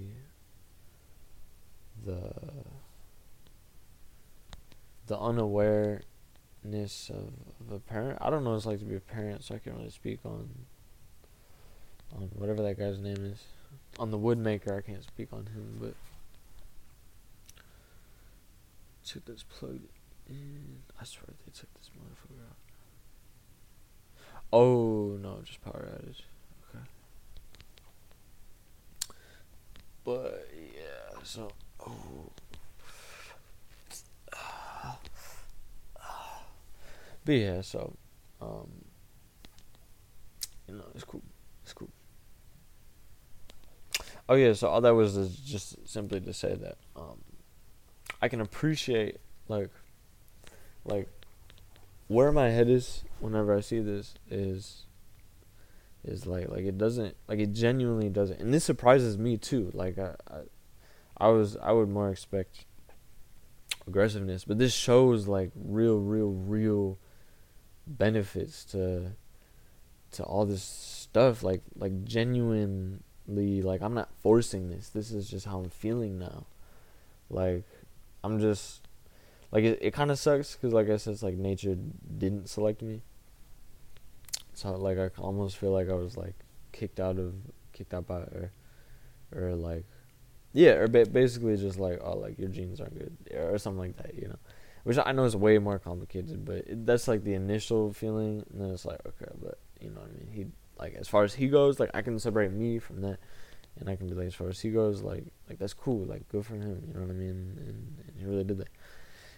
[2.05, 2.33] the
[5.07, 6.03] the unaware
[6.65, 7.33] ness of,
[7.67, 8.19] of a parent.
[8.21, 10.21] I don't know what it's like to be a parent, so I can't really speak
[10.25, 10.49] on
[12.15, 13.43] on whatever that guy's name is.
[13.99, 15.95] On the woodmaker, I can't speak on him, but
[19.05, 19.89] took this plugged
[20.29, 20.83] in.
[21.01, 22.57] I swear they took this motherfucker out.
[24.53, 26.23] Oh no, just power outage.
[26.69, 26.85] Okay.
[30.05, 31.51] But yeah, so
[31.81, 32.31] oh
[37.25, 37.97] But yeah, so
[38.41, 38.69] um,
[40.69, 41.23] you know, it's cool.
[41.63, 41.91] It's cool.
[44.29, 47.21] Oh yeah, so all that was just simply to say that um,
[48.21, 49.19] I can appreciate
[49.49, 49.71] like
[50.85, 51.09] like
[52.09, 54.87] where my head is whenever I see this is
[56.05, 59.99] is like like it doesn't like it genuinely doesn't and this surprises me too like
[59.99, 60.41] I, I
[61.17, 62.65] I was I would more expect
[63.87, 66.99] aggressiveness but this shows like real real real
[67.87, 69.13] benefits to
[70.13, 73.01] to all this stuff like like genuinely
[73.63, 74.89] like I'm not forcing this.
[74.91, 76.47] This is just how I'm feeling now.
[77.31, 77.65] Like
[78.23, 78.87] I'm just
[79.51, 81.77] like it, it kind of sucks cuz like I said it's like nature
[82.19, 83.03] didn't select me.
[84.55, 86.35] So like I almost feel like I was like
[86.73, 87.35] kicked out of
[87.73, 88.53] kicked out by or
[89.35, 89.85] or like
[90.53, 93.97] yeah or ba- basically just like oh like your genes aren't good or something like
[93.97, 94.39] that you know
[94.85, 98.71] which I know is way more complicated, but that's like the initial feeling, and then
[98.71, 100.29] it's like okay, but you know what I mean.
[100.33, 100.47] He
[100.79, 103.19] like as far as he goes, like I can separate me from that,
[103.79, 106.29] and I can be like as far as he goes, like like that's cool, like
[106.29, 108.69] good for him, you know what I mean, and, and he really did that.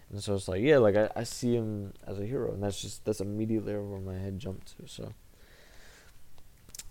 [0.09, 2.81] And so it's like yeah, like I, I see him as a hero, and that's
[2.81, 4.87] just that's immediately where my head jumped to.
[4.87, 5.13] So,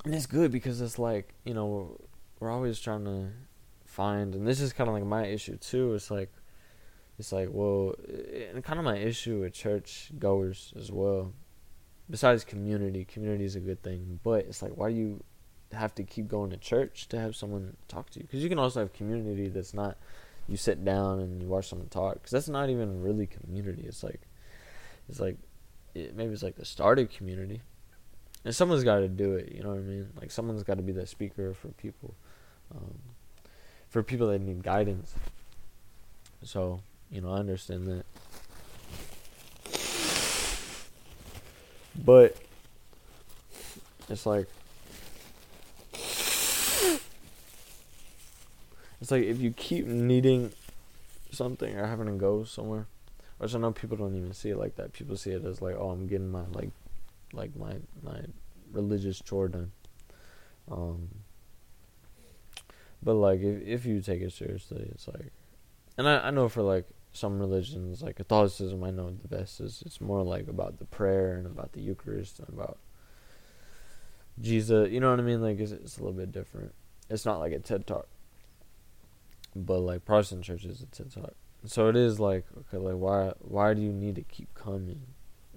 [0.05, 2.01] and it's good because it's like you know
[2.39, 3.31] we're always trying to
[3.85, 5.95] find, and this is kind of like my issue too.
[5.95, 6.33] It's like
[7.19, 7.95] it's like, well,
[8.51, 11.33] and kind of my issue with church goers as well.
[12.11, 15.23] Besides community, community is a good thing, but it's like, why do you
[15.73, 18.27] have to keep going to church to have someone talk to you?
[18.27, 19.97] Because you can also have community that's not
[20.47, 22.15] you sit down and you watch someone talk.
[22.15, 23.85] Because that's not even really community.
[23.87, 24.21] It's like,
[25.09, 25.39] it's like,
[25.95, 27.63] it, maybe it's like the started community,
[28.45, 29.53] and someone's got to do it.
[29.53, 30.09] You know what I mean?
[30.21, 32.15] Like someone's got to be that speaker for people,
[32.75, 32.99] um,
[33.89, 35.15] for people that need guidance.
[36.43, 36.81] So
[37.15, 38.05] you know, I understand that.
[42.05, 42.37] But
[44.09, 44.49] it's like
[49.01, 50.53] it's like if you keep needing
[51.31, 52.87] something or having to go somewhere,
[53.39, 54.93] which I know people don't even see it like that.
[54.93, 56.71] People see it as like, oh, I'm getting my like,
[57.33, 58.23] like my my
[58.73, 59.71] religious chore done.
[60.69, 61.11] Um,
[63.05, 65.31] but like if if you take it seriously, it's like,
[65.97, 69.83] and I I know for like some religions like Catholicism I know the best is
[69.87, 72.79] it's more like about the prayer and about the Eucharist and about
[74.41, 75.41] Jesus you know what I mean?
[75.41, 76.75] Like it's, it's a little bit different.
[77.09, 78.09] It's not like a TED talk
[79.55, 81.35] but like Protestant churches a TED talk.
[81.67, 85.01] So it is like okay like why why do you need to keep coming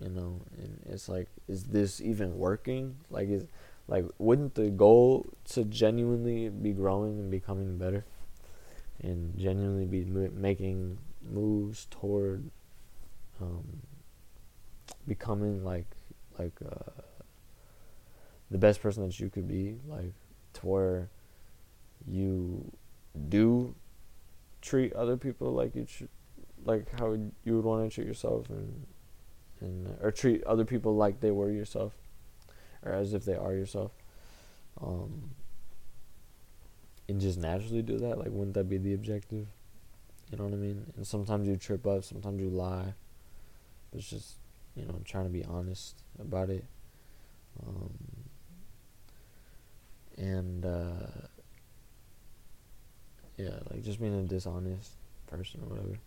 [0.01, 0.41] you know?
[0.57, 2.97] And it's like is this even working?
[3.09, 3.45] Like is
[3.87, 8.05] like wouldn't the goal to genuinely be growing and becoming better
[9.01, 10.97] and genuinely be making
[11.31, 12.49] moves toward
[13.41, 13.81] um,
[15.07, 15.87] becoming like
[16.37, 17.01] like uh,
[18.51, 20.13] the best person that you could be, like
[20.53, 21.09] to where
[22.07, 22.71] you
[23.29, 23.75] do
[24.61, 26.03] treat other people like you tr-
[26.65, 27.13] like how
[27.43, 28.85] you would want to treat yourself and
[29.61, 31.93] and or treat other people like they were yourself
[32.83, 33.91] or as if they are yourself
[34.81, 35.31] um
[37.09, 38.17] and just naturally do that?
[38.17, 39.47] Like wouldn't that be the objective
[40.31, 42.93] you know what i mean and sometimes you trip up sometimes you lie
[43.91, 44.35] but it's just
[44.75, 46.65] you know trying to be honest about it
[47.65, 47.91] um
[50.17, 51.27] and uh
[53.37, 54.91] yeah like just being a dishonest
[55.27, 55.97] person or whatever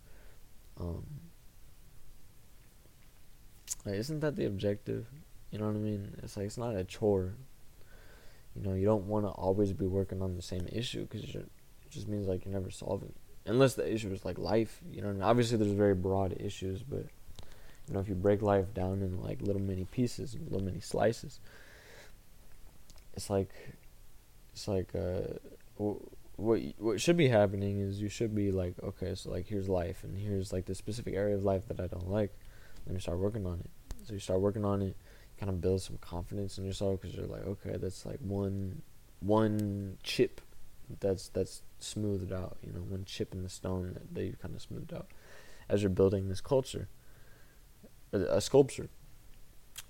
[0.80, 1.04] um
[3.84, 5.06] like, isn't that the objective?
[5.50, 6.14] You know what I mean?
[6.22, 7.34] It's like it's not a chore.
[8.54, 11.48] You know, you don't want to always be working on the same issue because it
[11.90, 13.12] just means like you're never solving.
[13.46, 15.08] Unless the issue is like life, you know.
[15.08, 17.06] And obviously, there's very broad issues, but
[17.88, 21.40] you know, if you break life down in like little mini pieces, little mini slices,
[23.14, 23.50] it's like,
[24.52, 25.38] it's like, uh,
[26.36, 30.04] what what should be happening is you should be like, okay, so like here's life,
[30.04, 32.32] and here's like the specific area of life that I don't like
[32.86, 33.70] let me start working on it.
[34.06, 34.96] So you start working on it,
[35.38, 38.82] kind of build some confidence in yourself because you're like, okay, that's like one
[39.20, 40.40] one chip
[40.98, 42.56] that's that's smoothed out.
[42.62, 45.08] You know, one chip in the stone that, you kind of smoothed out
[45.68, 46.88] as you're building this culture,
[48.12, 48.88] a, a sculpture.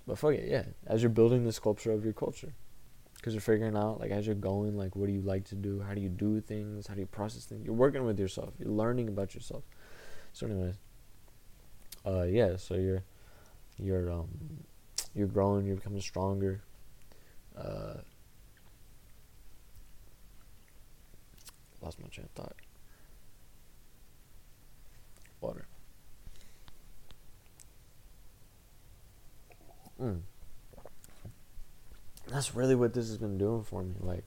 [0.05, 0.65] But fuck it, yeah.
[0.85, 2.53] As you're building the sculpture of your culture,
[3.15, 5.79] because you're figuring out like as you're going, like what do you like to do?
[5.79, 6.87] How do you do things?
[6.87, 7.65] How do you process things?
[7.65, 8.53] You're working with yourself.
[8.59, 9.63] You're learning about yourself.
[10.33, 10.75] So, anyways,
[12.05, 13.03] uh, yeah, so you're
[13.77, 14.29] you're um
[15.13, 16.61] you're growing, you're becoming stronger.
[17.57, 17.95] Uh,
[21.81, 22.55] lost my train of thought.
[25.39, 25.65] Water.
[30.01, 30.21] Mm.
[32.27, 33.95] That's really what this has been doing for me.
[33.99, 34.25] Like,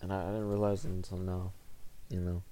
[0.00, 1.52] and I, I didn't realize it until now,
[2.08, 2.42] you know.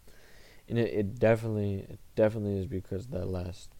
[0.68, 3.70] And it, it definitely, it definitely is because that last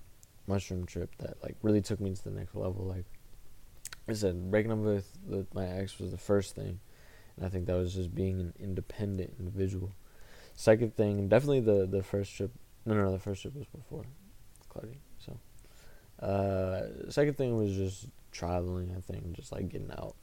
[0.47, 2.85] mushroom trip that like really took me to the next level.
[2.85, 3.05] Like
[4.09, 6.81] I said, breaking up with, with my ex was the first thing,
[7.37, 9.93] and I think that was just being an independent individual.
[10.55, 12.53] Second thing, definitely the the first trip.
[12.87, 14.05] No, no, no the first trip was before
[14.69, 14.97] Claudia.
[15.19, 15.39] So,
[16.25, 18.95] uh, second thing was just traveling.
[18.97, 20.15] I think just like getting out.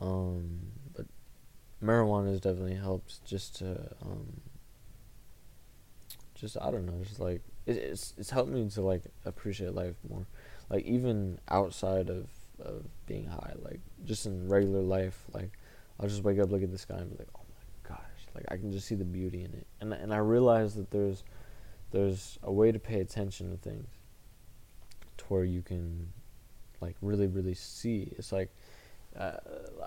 [0.00, 0.60] Um,
[0.94, 1.06] but
[1.82, 4.40] marijuana has definitely helped just to um,
[6.34, 10.26] just I don't know, just like it's it's helped me to like appreciate life more.
[10.70, 12.28] Like even outside of
[12.60, 15.52] of being high, like just in regular life, like
[15.98, 17.40] I'll just wake up, look at the sky, and be like, oh
[18.38, 21.24] like I can just see the beauty in it, and and I realize that there's
[21.90, 23.88] there's a way to pay attention to things,
[25.16, 26.12] to where you can,
[26.80, 28.12] like really really see.
[28.16, 28.50] It's like
[29.18, 29.38] uh,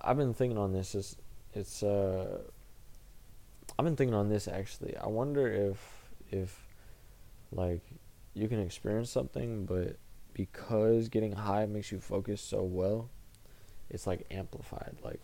[0.04, 0.96] I've been thinking on this.
[0.96, 1.16] It's
[1.54, 2.40] it's uh
[3.80, 4.98] I've been thinking on this actually.
[4.98, 5.80] I wonder if
[6.30, 6.58] if
[7.52, 7.82] like
[8.34, 9.98] you can experience something but
[10.34, 13.10] because getting high makes you focus so well
[13.90, 15.20] it's like amplified like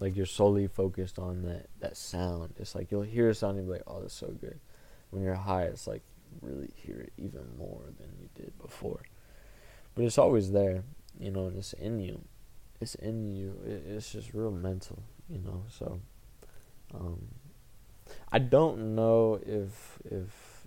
[0.00, 3.66] like you're solely focused on that that sound it's like you'll hear a sound and
[3.66, 4.58] be like oh that's so good
[5.10, 6.02] when you're high it's like
[6.40, 9.02] really hear it even more than you did before
[9.94, 10.82] but it's always there
[11.18, 12.20] you know and it's in you
[12.80, 16.00] it's in you it, it's just real mental you know so
[16.94, 17.28] um
[18.32, 20.66] I don't know if if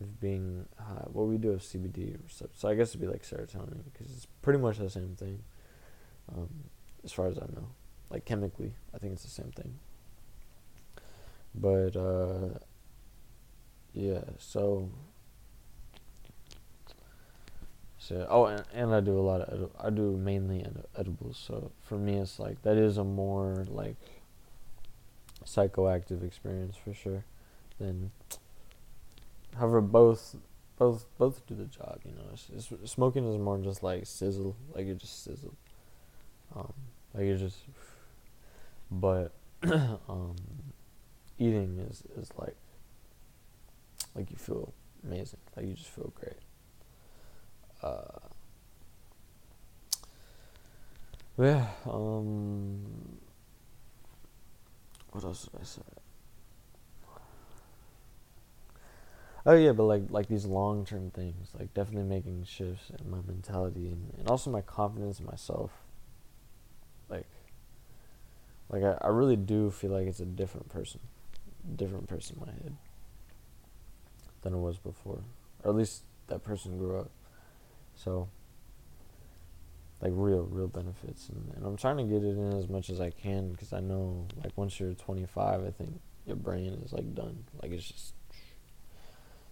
[0.00, 1.06] if being high.
[1.12, 2.58] What we do with CBD receptors.
[2.58, 5.42] So I guess it'd be like serotonin because it's pretty much the same thing.
[6.34, 6.48] Um,
[7.04, 7.68] as far as I know,
[8.10, 9.78] like chemically, I think it's the same thing.
[11.54, 12.58] But uh,
[13.92, 14.90] yeah, so.
[18.00, 20.64] So, oh, and, and I do a lot of I do mainly
[20.96, 21.42] edibles.
[21.44, 23.96] So for me, it's like that is a more like
[25.44, 27.24] psychoactive experience for sure.
[27.78, 28.10] Then,
[29.56, 30.36] however, both
[30.78, 32.00] both both do the job.
[32.04, 35.54] You know, it's, it's, smoking is more just like sizzle, like you just sizzle,
[36.56, 36.72] um,
[37.14, 37.56] like you just.
[38.90, 39.32] But
[39.62, 40.36] um,
[41.38, 42.56] eating is is like
[44.14, 44.72] like you feel
[45.04, 46.38] amazing, like you just feel great.
[47.82, 48.18] Uh,
[51.38, 52.80] yeah, um,
[55.12, 55.82] what else did I say?
[59.46, 63.18] Oh yeah, but like like these long term things, like definitely making shifts in my
[63.26, 65.70] mentality and, and also my confidence in myself.
[68.70, 71.00] Like I, I really do feel like it's a different person.
[71.76, 72.76] Different person in my head
[74.42, 75.20] than it was before.
[75.64, 77.10] Or at least that person grew up.
[77.96, 78.28] So
[80.00, 83.00] like real real benefits and, and i'm trying to get it in as much as
[83.00, 87.14] i can because i know like once you're 25 i think your brain is like
[87.14, 88.14] done like it's just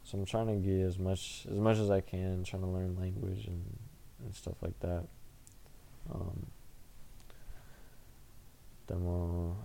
[0.04, 2.96] so i'm trying to get as much as much as i can trying to learn
[2.96, 3.78] language and
[4.24, 5.04] and stuff like that
[6.14, 6.46] um
[8.86, 9.56] demo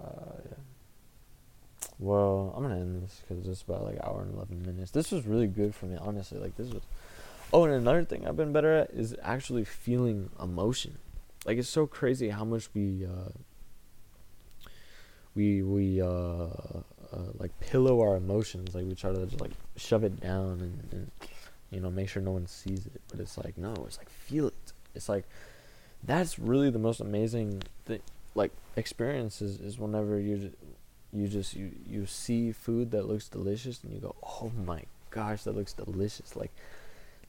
[0.00, 0.04] uh
[0.48, 0.56] yeah
[1.98, 5.26] well i'm gonna end this because it's about like hour and 11 minutes this was
[5.26, 6.82] really good for me honestly like this was
[7.52, 10.98] Oh, and another thing I've been better at is actually feeling emotion.
[11.46, 13.30] Like it's so crazy how much we uh,
[15.34, 18.74] we we uh, uh, like pillow our emotions.
[18.74, 21.10] Like we try to just like shove it down and, and
[21.70, 23.00] you know make sure no one sees it.
[23.08, 24.72] But it's like no, it's like feel it.
[24.94, 25.24] It's like
[26.04, 28.00] that's really the most amazing thing.
[28.34, 30.52] Like experience is, is whenever you
[31.12, 35.44] you just you you see food that looks delicious and you go, oh my gosh,
[35.44, 36.36] that looks delicious.
[36.36, 36.52] Like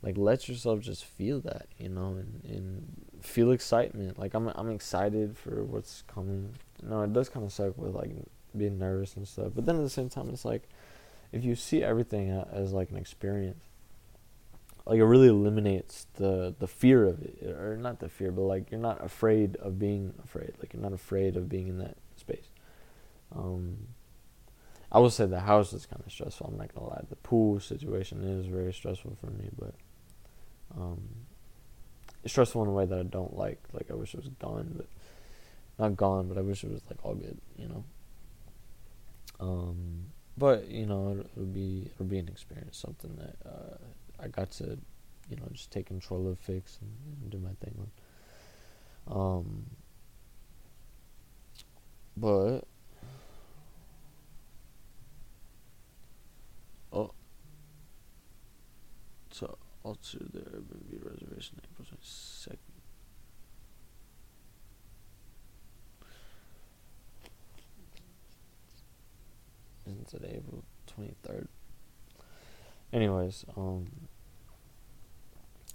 [0.01, 4.71] like let yourself just feel that you know and, and feel excitement like i'm i'm
[4.71, 8.11] excited for what's coming no it does kind of suck with like
[8.55, 10.63] being nervous and stuff but then at the same time it's like
[11.31, 13.68] if you see everything as like an experience
[14.90, 18.72] like it really eliminates the the fear of it or not the fear but like
[18.72, 22.49] you're not afraid of being afraid like you're not afraid of being in that space
[23.36, 23.78] um
[24.91, 26.48] I will say the house is kind of stressful.
[26.48, 27.03] I'm not gonna lie.
[27.10, 29.76] The pool situation is very stressful for me, but
[30.76, 31.02] um,
[32.24, 33.61] it's stressful in a way that I don't like.
[33.72, 34.88] Like I wish it was gone, but
[35.78, 37.84] not gone, but I wish it was like all good, you know.
[39.40, 40.06] Um,
[40.38, 43.78] but you know, it, will be it'll be an experience, something that uh,
[44.21, 44.77] I got to,
[45.29, 46.91] you know, just take control of, fix, and,
[47.21, 47.89] and do my thing.
[49.07, 49.65] Um,
[52.17, 52.61] but
[56.91, 57.11] oh,
[59.31, 62.57] so alter the Airbnb reservation April 22nd.
[69.87, 70.63] Isn't today April
[70.99, 71.47] 23rd?
[72.91, 73.87] Anyways, um,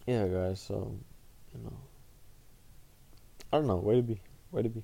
[0.06, 0.96] yeah, guys, so,
[1.54, 1.76] you know,
[3.52, 4.20] I don't know, way to be,
[4.50, 4.82] way to be.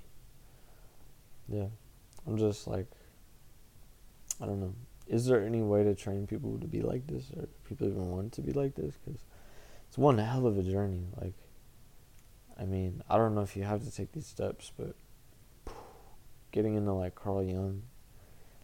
[1.49, 1.67] Yeah,
[2.27, 2.87] I'm just like,
[4.41, 4.75] I don't know.
[5.09, 8.33] Is there any way to train people to be like this or people even want
[8.35, 8.95] to be like this?
[9.05, 9.21] Because
[9.91, 11.35] it's one hell of a journey like
[12.61, 14.95] i mean i don't know if you have to take these steps but
[16.53, 17.83] getting into like carl jung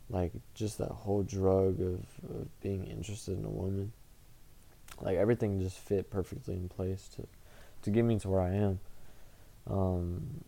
[0.08, 2.00] like just that whole drug of,
[2.30, 3.92] of being interested in a woman
[5.00, 7.26] like everything just fit perfectly in place to
[7.82, 8.78] to get me to where i am
[9.68, 10.44] um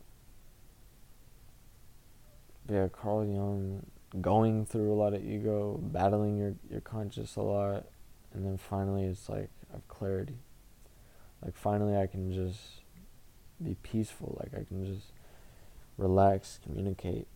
[2.68, 3.82] yeah carl jung
[4.20, 7.86] going through a lot of ego, battling your your conscious a lot,
[8.32, 10.38] and then finally it's like I have clarity.
[11.44, 12.60] Like finally I can just
[13.62, 14.36] be peaceful.
[14.40, 15.12] Like I can just
[15.96, 17.26] relax, communicate,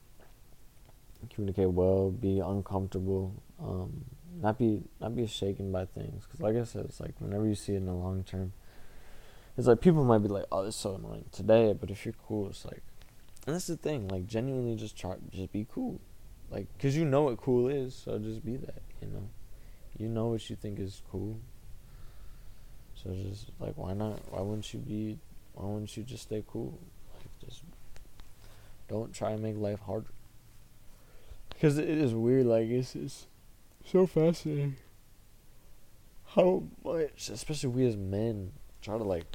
[1.32, 4.04] communicate well, be uncomfortable, um,
[4.40, 6.24] not be not be shaken by things.
[6.24, 8.52] Because like I said, it's like whenever you see it in the long term,
[9.56, 12.14] it's like people might be like, "Oh, this is so annoying today," but if you're
[12.26, 12.82] cool, it's like,
[13.46, 14.08] and that's the thing.
[14.08, 16.00] Like genuinely, just try, just be cool.
[16.50, 18.82] Like, cause you know what cool is, so just be that.
[19.00, 19.28] You know,
[19.98, 21.38] you know what you think is cool.
[22.94, 24.20] So just like, why not?
[24.30, 25.18] Why wouldn't you be?
[25.54, 26.78] Why wouldn't you just stay cool?
[27.14, 27.62] Like, just
[28.88, 30.10] don't try and make life harder.
[31.48, 32.46] Because it is weird.
[32.46, 33.26] Like, it's it's
[33.86, 34.76] so fascinating.
[36.34, 39.26] How much, especially we as men, try to like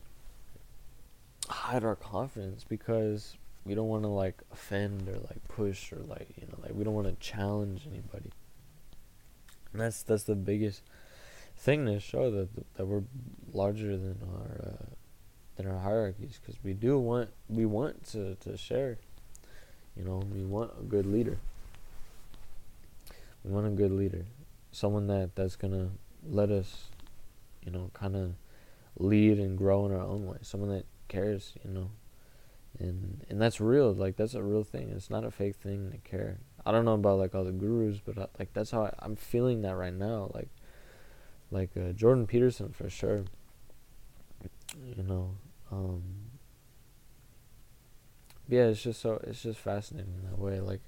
[1.47, 6.27] hide our confidence because we don't want to like offend or like push or like
[6.39, 8.31] you know like we don't want to challenge anybody.
[9.73, 10.81] And that's that's the biggest
[11.57, 13.03] thing to show that that we're
[13.53, 14.85] larger than our uh,
[15.55, 18.97] than our hierarchies because we do want we want to to share
[19.95, 21.37] you know we want a good leader.
[23.43, 24.25] We want a good leader
[24.71, 25.91] someone that that's gonna
[26.23, 26.89] let us
[27.63, 28.33] you know kind of
[28.97, 30.37] lead and grow in our own way.
[30.41, 31.91] Someone that cares you know.
[32.79, 34.91] And and that's real like that's a real thing.
[34.95, 36.39] It's not a fake thing to care.
[36.65, 38.93] I don't know about like all the gurus but I, uh, like that's how I,
[38.99, 40.49] i'm feeling that right now like
[41.49, 43.23] like uh, jordan peterson for sure.
[44.85, 45.35] You know
[45.71, 46.03] um
[48.49, 50.81] yeah it's just so it's just fascinating in that way like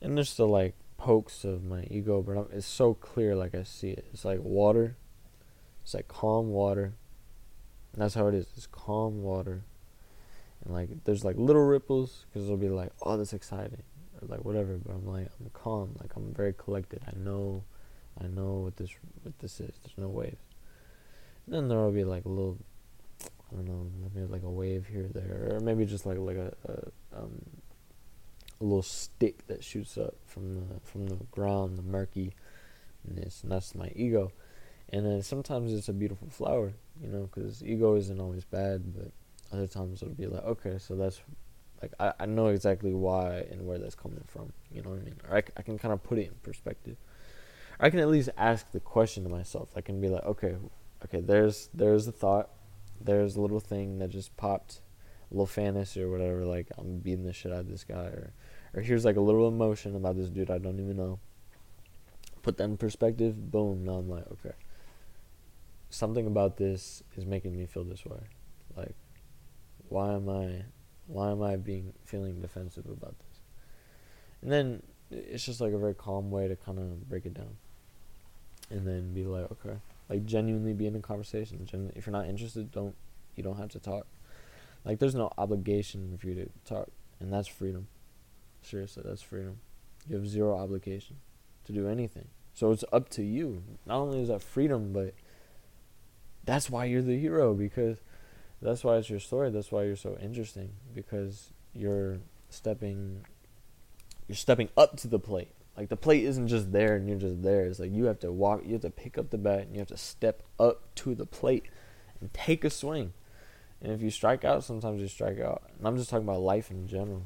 [0.00, 3.64] and there's still like pokes of my ego but I'm, it's so clear like i
[3.64, 4.06] see it.
[4.12, 4.96] It's like water.
[5.82, 6.94] It's like calm water.
[7.92, 8.46] And that's how it is.
[8.56, 9.64] It's calm water.
[10.64, 13.82] And like there's like little ripples because it'll be like oh that's exciting.
[14.20, 15.96] Or like whatever but i'm like i'm calm.
[16.00, 17.02] Like i'm very collected.
[17.06, 17.64] I know
[18.22, 18.90] i know what this
[19.22, 19.74] what this is.
[19.82, 20.44] There's no waves
[21.46, 22.58] and then there will be like a little
[23.52, 26.36] I don't know, maybe like a wave here or there, or maybe just like like
[26.36, 27.42] a, a um
[28.62, 32.32] a little stick that shoots up from the from the ground, the murkiness,
[33.04, 34.32] and that's my ego.
[34.90, 39.10] And then sometimes it's a beautiful flower, you know, because ego isn't always bad, but
[39.52, 41.20] other times it'll be like, okay, so that's
[41.80, 45.02] like I, I know exactly why and where that's coming from, you know what I
[45.02, 45.16] mean?
[45.28, 46.96] Or I, I can kind of put it in perspective.
[47.80, 49.70] Or I can at least ask the question to myself.
[49.74, 50.56] I can be like, okay,
[51.04, 52.50] okay, there's there's a thought,
[53.00, 54.80] there's a little thing that just popped,
[55.30, 56.44] a little fantasy or whatever.
[56.44, 58.32] Like I'm beating the shit out of this guy, or
[58.74, 61.18] or here's like a little emotion about this dude I don't even know.
[62.42, 63.50] Put that in perspective.
[63.50, 63.84] Boom.
[63.84, 64.54] Now I'm like, okay,
[65.90, 68.18] something about this is making me feel this way.
[68.76, 68.94] Like,
[69.88, 70.64] why am I,
[71.06, 73.40] why am I being feeling defensive about this?
[74.40, 77.56] And then it's just like a very calm way to kind of break it down,
[78.70, 79.76] and then be like, okay,
[80.08, 81.64] like genuinely be in a conversation.
[81.66, 82.94] Gen- if you're not interested, don't
[83.36, 84.06] you don't have to talk.
[84.84, 86.88] Like there's no obligation for you to talk,
[87.20, 87.86] and that's freedom.
[88.62, 89.58] Seriously, that's freedom.
[90.08, 91.16] You have zero obligation
[91.64, 92.28] to do anything.
[92.54, 93.62] So it's up to you.
[93.86, 95.14] Not only is that freedom, but
[96.44, 97.98] that's why you're the hero because
[98.60, 99.50] that's why it's your story.
[99.50, 102.18] That's why you're so interesting because you're
[102.50, 103.24] stepping
[104.28, 105.52] you're stepping up to the plate.
[105.76, 107.64] Like the plate isn't just there and you're just there.
[107.64, 109.78] It's like you have to walk, you have to pick up the bat and you
[109.78, 111.64] have to step up to the plate
[112.20, 113.14] and take a swing.
[113.80, 115.62] And if you strike out, sometimes you strike out.
[115.76, 117.24] And I'm just talking about life in general.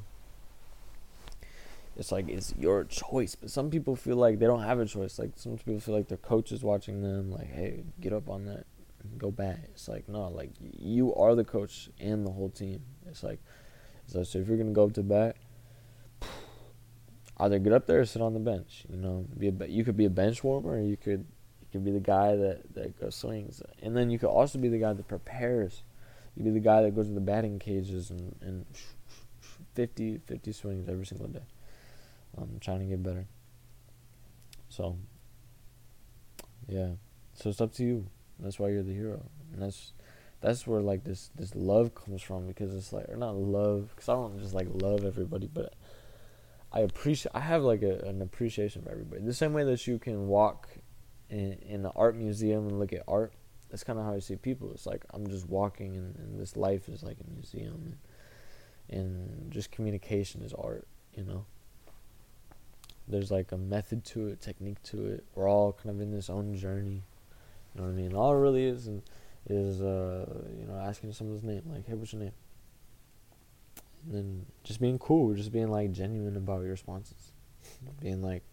[1.97, 5.17] It's like it's your choice, but some people feel like they don't have a choice.
[5.17, 7.31] Like some people feel like their coach is watching them.
[7.31, 8.67] Like, hey, get up on that,
[9.17, 9.61] go bat.
[9.71, 12.83] It's like no, like you are the coach and the whole team.
[13.07, 13.39] It's like,
[14.05, 15.37] so if you're gonna go up to bat,
[17.39, 18.85] either get up there or sit on the bench.
[18.91, 21.25] You know, be a, you could be a bench warmer, or you could
[21.61, 24.69] you could be the guy that that goes swings, and then you could also be
[24.69, 25.81] the guy that prepares.
[26.35, 28.67] You be the guy that goes to the batting cages and and
[29.73, 31.41] 50, 50 swings every single day.
[32.37, 33.27] I'm trying to get better.
[34.69, 34.97] So,
[36.67, 36.91] yeah.
[37.33, 38.07] So it's up to you.
[38.39, 39.23] That's why you're the hero,
[39.53, 39.93] and that's
[40.41, 44.09] that's where like this this love comes from because it's like or not love because
[44.09, 45.73] I don't just like love everybody, but
[46.71, 47.31] I appreciate.
[47.33, 49.23] I have like a, an appreciation for everybody.
[49.23, 50.69] The same way that you can walk
[51.29, 53.33] in in an art museum and look at art.
[53.69, 54.71] That's kind of how I see people.
[54.71, 57.97] It's like I'm just walking, and, and this life is like a museum,
[58.89, 60.87] and, and just communication is art.
[61.13, 61.45] You know.
[63.07, 65.23] There's like a method to it, technique to it.
[65.33, 67.03] We're all kind of in this own journey.
[67.73, 68.13] You know what I mean?
[68.13, 68.89] All it really is
[69.49, 70.25] is uh,
[70.59, 72.33] you know asking someone's name, like, hey, what's your name?
[74.05, 77.31] And then just being cool, just being like genuine about your responses,
[78.01, 78.43] being like,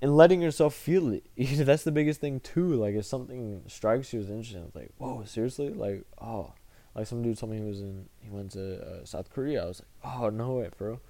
[0.00, 1.24] and letting yourself feel it.
[1.66, 2.74] That's the biggest thing too.
[2.74, 5.68] Like if something strikes you as interesting, it's like, whoa, seriously?
[5.70, 6.52] Like, oh,
[6.94, 9.64] like some dude told me he was in, he went to uh, South Korea.
[9.64, 11.00] I was like, oh no way, bro.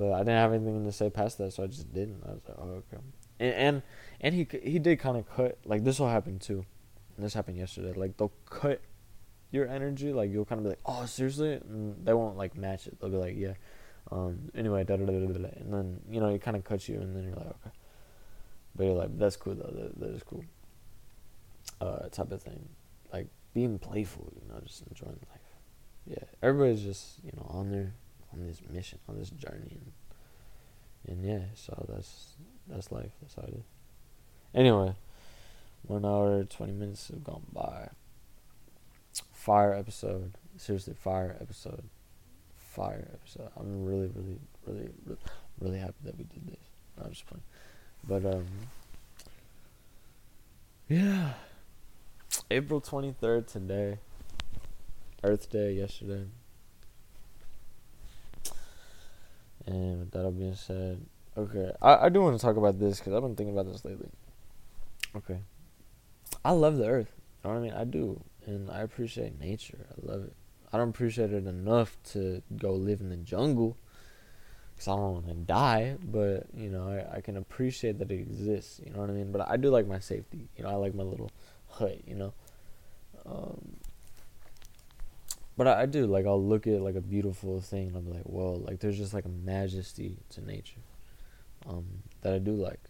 [0.00, 2.22] But I didn't have anything to say past that, so I just didn't.
[2.26, 3.02] I was like, oh okay.
[3.38, 3.82] And and,
[4.22, 5.58] and he he did kind of cut.
[5.66, 6.64] Like this will happen too.
[7.16, 7.92] And this happened yesterday.
[7.92, 8.80] Like they'll cut
[9.50, 10.10] your energy.
[10.10, 12.98] Like you'll kind of be like, oh seriously, and they won't like match it.
[12.98, 13.52] They'll be like, yeah.
[14.10, 14.50] Um.
[14.54, 15.48] Anyway, da da da da da.
[15.58, 17.76] And then you know it kind of cuts you, and then you're like, okay.
[18.74, 19.70] But you're like, that's cool though.
[19.70, 20.44] That, that is cool.
[21.78, 22.70] Uh, type of thing,
[23.12, 24.32] like being playful.
[24.40, 25.40] You know, just enjoying life.
[26.06, 27.92] Yeah, everybody's just you know on their
[28.32, 29.92] on this mission, on this journey, and
[31.08, 32.36] and yeah, so that's
[32.68, 33.12] that's life.
[33.20, 33.64] That's how it is.
[34.54, 34.94] Anyway,
[35.82, 37.88] one hour twenty minutes have gone by.
[39.32, 41.84] Fire episode, seriously, fire episode,
[42.56, 43.50] fire episode.
[43.56, 45.18] I'm really, really, really, really,
[45.58, 46.60] really happy that we did this.
[46.96, 47.42] No, I'm just playing,
[48.06, 48.46] but um,
[50.88, 51.32] yeah.
[52.50, 53.98] April twenty third today.
[55.24, 56.26] Earth Day yesterday.
[59.66, 61.04] And with that all being said,
[61.36, 63.84] okay, I, I do want to talk about this because I've been thinking about this
[63.84, 64.08] lately.
[65.14, 65.40] Okay,
[66.44, 67.12] I love the earth.
[67.42, 67.74] You know what I mean?
[67.74, 69.86] I do, and I appreciate nature.
[69.90, 70.34] I love it.
[70.72, 73.76] I don't appreciate it enough to go live in the jungle
[74.74, 75.96] because I don't want to die.
[76.02, 78.80] But you know, I, I can appreciate that it exists.
[78.84, 79.32] You know what I mean?
[79.32, 80.48] But I do like my safety.
[80.56, 81.30] You know, I like my little
[81.68, 81.98] hut.
[82.06, 82.34] You know.
[83.26, 83.76] Um,
[85.60, 88.22] but I, I, do like I'll look at like a beautiful thing and I'm like,
[88.22, 90.80] whoa, like there's just like a majesty to nature,
[91.68, 91.84] um,
[92.22, 92.80] that I do like,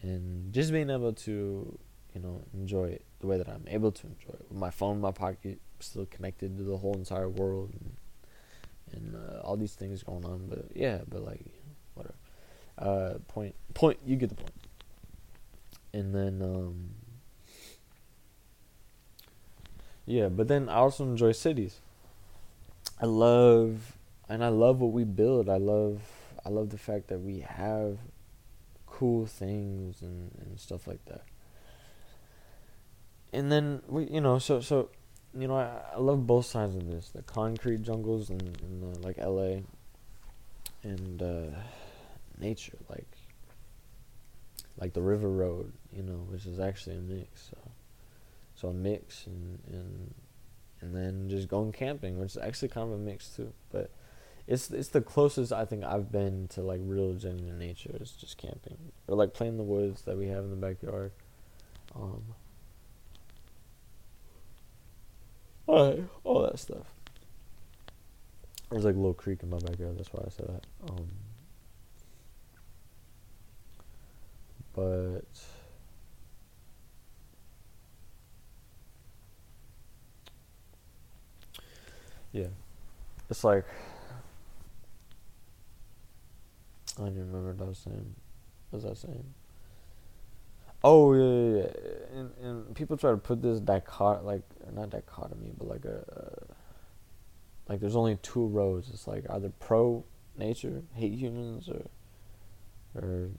[0.00, 1.78] and just being able to,
[2.14, 4.94] you know, enjoy it the way that I'm able to enjoy it with my phone
[4.94, 7.96] in my pocket, still connected to the whole entire world, and,
[8.94, 10.46] and uh, all these things going on.
[10.48, 11.44] But yeah, but like
[11.92, 12.14] whatever.
[12.78, 14.54] Uh, point point, you get the point.
[15.92, 16.88] And then um,
[20.06, 21.80] Yeah, but then I also enjoy cities.
[23.00, 23.96] I love
[24.28, 25.48] and I love what we build.
[25.48, 26.00] I love
[26.44, 27.98] I love the fact that we have
[28.86, 31.22] cool things and, and stuff like that.
[33.32, 34.90] And then we you know, so so
[35.36, 37.10] you know, I, I love both sides of this.
[37.10, 39.60] The concrete jungles and, uh, like LA
[40.82, 41.58] and uh,
[42.38, 43.06] nature, like
[44.78, 47.50] like the river road, you know, which is actually a mix.
[47.50, 47.58] So
[48.56, 50.14] so a mix and and
[50.80, 53.52] and then just going camping, which is actually kind of a mix too.
[53.70, 53.90] But
[54.46, 58.38] it's it's the closest I think I've been to like real genuine nature is just
[58.38, 61.12] camping or like playing the woods that we have in the backyard.
[61.94, 62.22] Um,
[65.66, 66.86] all, all that stuff.
[68.70, 69.98] There's like a little creek in my backyard.
[69.98, 70.90] That's why I said that.
[70.90, 71.08] Um,
[74.74, 75.24] but
[82.36, 82.48] yeah,
[83.30, 83.64] it's like
[86.96, 88.14] I don't even remember what I was saying.
[88.70, 89.34] What was I saying?
[90.84, 92.18] Oh yeah, yeah, yeah.
[92.18, 94.42] And and people try to put this dichot like
[94.72, 96.54] not dichotomy, but like a uh,
[97.68, 98.90] like there's only two roads.
[98.92, 100.04] It's like either pro
[100.36, 101.86] nature, hate humans, or
[102.94, 103.30] or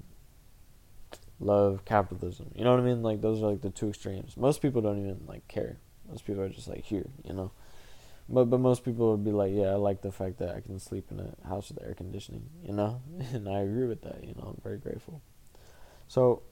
[1.39, 2.51] love capitalism.
[2.55, 3.03] You know what I mean?
[3.03, 4.35] Like those are like the two extremes.
[4.37, 5.77] Most people don't even like care.
[6.09, 7.51] Most people are just like here, you know.
[8.29, 10.79] But but most people would be like, yeah, I like the fact that I can
[10.79, 13.01] sleep in a house with air conditioning, you know,
[13.33, 14.23] and I agree with that.
[14.23, 15.21] You know, I'm very grateful.
[16.07, 16.43] So,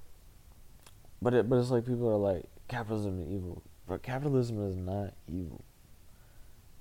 [1.21, 5.13] but it but it's like people are like capitalism is evil, but capitalism is not
[5.27, 5.65] evil.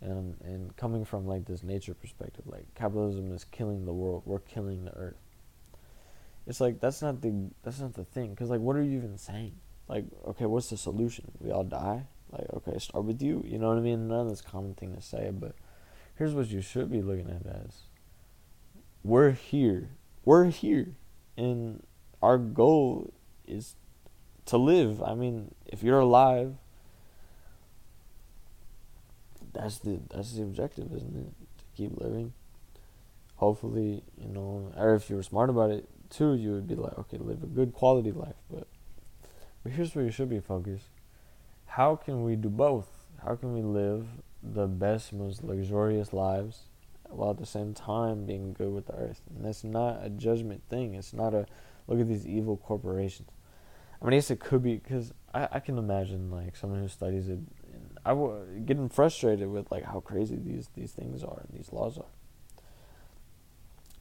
[0.01, 4.39] And and coming from like this nature perspective, like capitalism is killing the world, we're
[4.39, 5.17] killing the earth.
[6.47, 9.19] It's like that's not the that's not the thing, because like what are you even
[9.19, 9.55] saying?
[9.89, 11.33] Like okay, what's the solution?
[11.41, 12.07] We all die
[12.39, 13.43] like, okay, start with you.
[13.47, 14.09] You know what I mean?
[14.09, 15.55] None of this common thing to say, but
[16.17, 17.83] here's what you should be looking at as
[19.03, 19.91] we're here.
[20.25, 20.97] We're here.
[21.37, 21.85] And
[22.23, 23.13] our goal
[23.47, 23.75] is
[24.47, 25.03] to live.
[25.03, 26.55] I mean, if you're alive,
[29.53, 31.59] that's the that's the objective, isn't it?
[31.59, 32.33] To keep living.
[33.37, 36.97] Hopefully, you know, or if you were smart about it too, you would be like,
[36.99, 38.37] okay, live a good quality life.
[38.51, 38.67] But
[39.63, 40.87] but here's where you should be focused
[41.77, 42.87] how can we do both?
[43.25, 44.07] How can we live
[44.45, 46.69] the best, most luxurious lives
[47.09, 49.23] while at the same time being good with the earth?
[49.35, 50.95] And that's not a judgment thing.
[50.95, 51.47] It's not a
[51.89, 53.29] look at these evil corporations.
[54.01, 56.87] I mean, I guess it could be because I, I can imagine like someone who
[56.87, 57.41] studies it,
[58.05, 61.73] I I w- getting frustrated with like how crazy these these things are and these
[61.73, 62.13] laws are.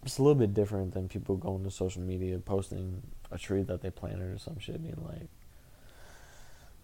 [0.04, 3.02] It's a little bit different than people going to social media posting
[3.32, 5.30] a tree that they planted or some shit, being like,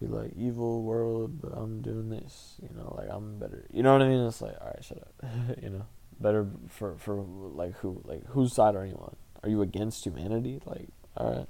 [0.00, 2.56] be like evil world, but I'm doing this.
[2.62, 3.66] You know, like I'm better.
[3.70, 4.26] You know what I mean?
[4.26, 5.12] It's like all right, shut up.
[5.62, 5.86] you know,
[6.18, 9.16] better for for like who like whose side are you on?
[9.42, 10.60] Are you against humanity?
[10.64, 11.46] Like all right,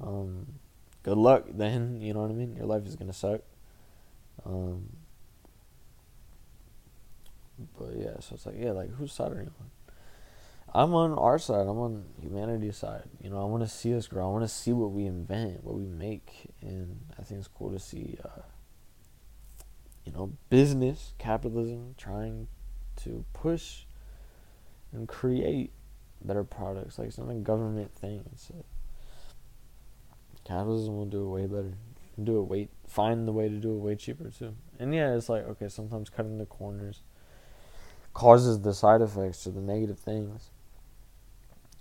[0.00, 0.46] um,
[1.02, 2.00] good luck then.
[2.00, 2.54] You know what I mean?
[2.54, 3.40] Your life is gonna suck.
[4.44, 4.90] Um,
[7.78, 9.70] but yeah, so it's like yeah, like whose side are you on?
[10.74, 11.66] I'm on our side.
[11.66, 13.04] I'm on humanity's side.
[13.22, 14.28] You know, I want to see us grow.
[14.28, 17.70] I want to see what we invent, what we make, and I think it's cool
[17.70, 18.42] to see, uh,
[20.04, 22.48] you know, business, capitalism, trying
[23.04, 23.84] to push
[24.92, 25.72] and create
[26.22, 26.98] better products.
[26.98, 28.24] Like it's not a government thing.
[28.32, 28.64] It's a,
[30.46, 31.74] capitalism will do it way better.
[32.22, 34.54] Do it way find the way to do it way cheaper too.
[34.78, 37.02] And yeah, it's like okay, sometimes cutting the corners
[38.12, 40.50] causes the side effects or the negative things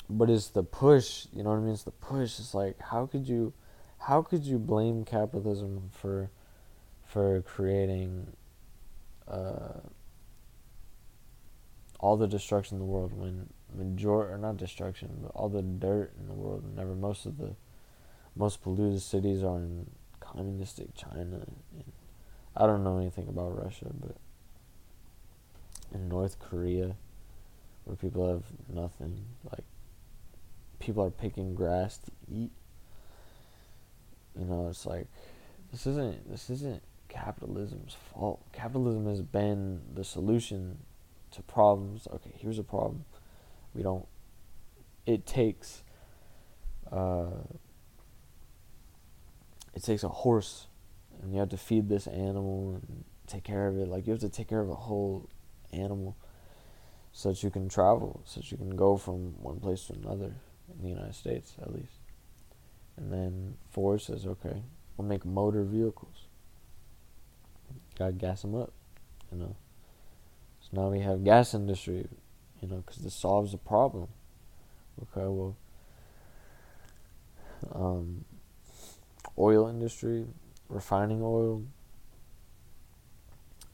[0.10, 1.74] but it's the push you know what i mean?
[1.74, 2.40] It's the push.
[2.40, 3.54] It's like how could you
[4.00, 6.30] how could you blame capitalism for
[7.06, 8.28] for creating
[9.28, 9.80] uh,
[12.00, 16.14] all the destruction in the world when major or not destruction but all the dirt
[16.20, 17.56] in the world whenever most of the
[18.36, 19.88] most polluted cities are in
[20.20, 21.42] communistic China
[21.76, 21.84] and
[22.56, 24.16] I don't know anything about Russia but
[25.94, 26.96] in North Korea
[27.86, 28.44] where people have
[28.74, 29.64] nothing like
[30.80, 32.52] people are picking grass to eat.
[34.38, 35.08] You know, it's like
[35.72, 38.42] this isn't this isn't capitalism's fault.
[38.54, 40.80] Capitalism has been the solution
[41.32, 42.08] to problems.
[42.14, 43.06] Okay, here's a problem.
[43.74, 44.06] We don't.
[45.06, 45.84] It takes.
[46.92, 47.44] Uh,
[49.74, 50.68] it takes a horse,
[51.22, 53.88] and you have to feed this animal and take care of it.
[53.88, 55.30] Like you have to take care of a whole
[55.74, 56.16] animal,
[57.12, 60.34] so that you can travel, so that you can go from one place to another
[60.76, 62.00] in the United States, at least.
[62.98, 64.62] And then Ford says, okay,
[64.96, 66.26] we'll make motor vehicles.
[67.98, 68.74] gotta gas them up,
[69.32, 69.56] you know.
[70.62, 72.08] So now we have gas industry,
[72.62, 74.08] you know, because this solves the problem.
[75.02, 75.56] Okay, well,
[77.74, 78.26] um,
[79.38, 80.26] oil industry,
[80.70, 81.64] refining oil,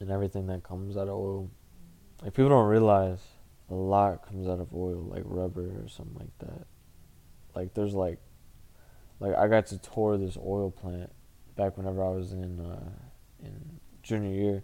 [0.00, 1.50] and everything that comes out of oil.
[2.22, 3.20] Like people don't realize
[3.70, 6.66] a lot comes out of oil, like rubber or something like that.
[7.54, 8.18] Like there's like,
[9.20, 11.10] like I got to tour this oil plant
[11.56, 12.90] back whenever I was in uh,
[13.42, 14.62] in junior year,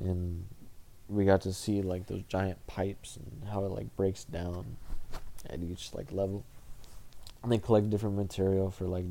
[0.00, 0.46] and
[1.08, 4.76] we got to see like those giant pipes and how it like breaks down
[5.48, 6.44] at each like level.
[7.42, 9.04] And they collect different material for like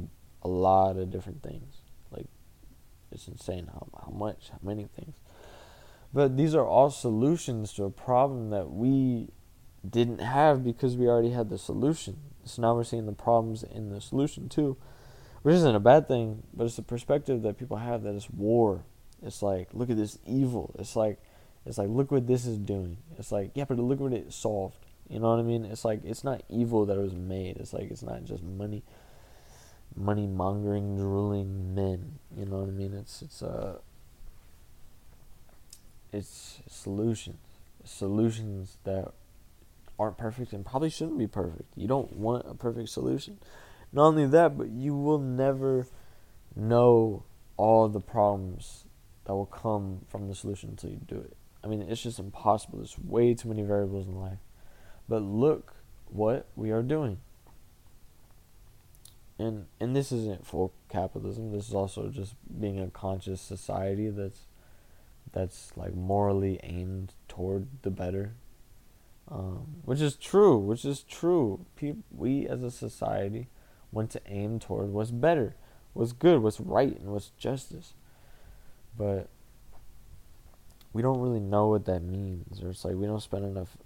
[0.44, 1.78] a lot of different things.
[2.12, 2.28] Like
[3.12, 5.16] it's insane how how much, how many things.
[6.14, 9.30] But these are all solutions to a problem that we
[9.92, 12.18] didn't have because we already had the solution.
[12.44, 14.78] So now we're seeing the problems in the solution too,
[15.42, 18.84] which isn't a bad thing, but it's the perspective that people have that it's war.
[19.24, 20.76] It's like, look at this evil.
[20.78, 21.20] It's like,
[21.66, 22.98] it's like, look what this is doing.
[23.18, 24.78] It's like, yeah, but look what it solved.
[25.10, 25.66] You know what I mean?
[25.66, 27.58] It's like, it's not evil that it was made.
[27.58, 28.84] It's like, it's not just money,
[29.96, 32.20] money mongering, drooling men.
[32.36, 32.94] You know what I mean?
[32.94, 33.80] It's, it's, uh,
[36.12, 37.38] it's solutions.
[37.84, 39.12] Solutions that
[39.98, 41.74] aren't perfect and probably shouldn't be perfect.
[41.76, 43.40] You don't want a perfect solution.
[43.92, 45.88] Not only that, but you will never
[46.56, 47.24] know
[47.58, 48.86] all the problems
[49.26, 51.36] that will come from the solution until you do it.
[51.64, 52.80] I mean, it's just impossible.
[52.80, 54.40] There's way too many variables in life.
[55.08, 55.74] But look
[56.08, 57.20] what we are doing.
[59.38, 61.52] And and this isn't full capitalism.
[61.52, 64.42] This is also just being a conscious society that's
[65.34, 68.36] that's like morally aimed toward the better
[69.30, 71.66] um, which is true, which is true.
[71.76, 73.48] People, we as a society
[73.92, 75.56] want to aim toward what's better,
[75.94, 77.94] what's good, what's right, and what's justice.
[78.98, 79.30] But
[80.94, 83.78] we don't really know what that means, or it's like we don't spend enough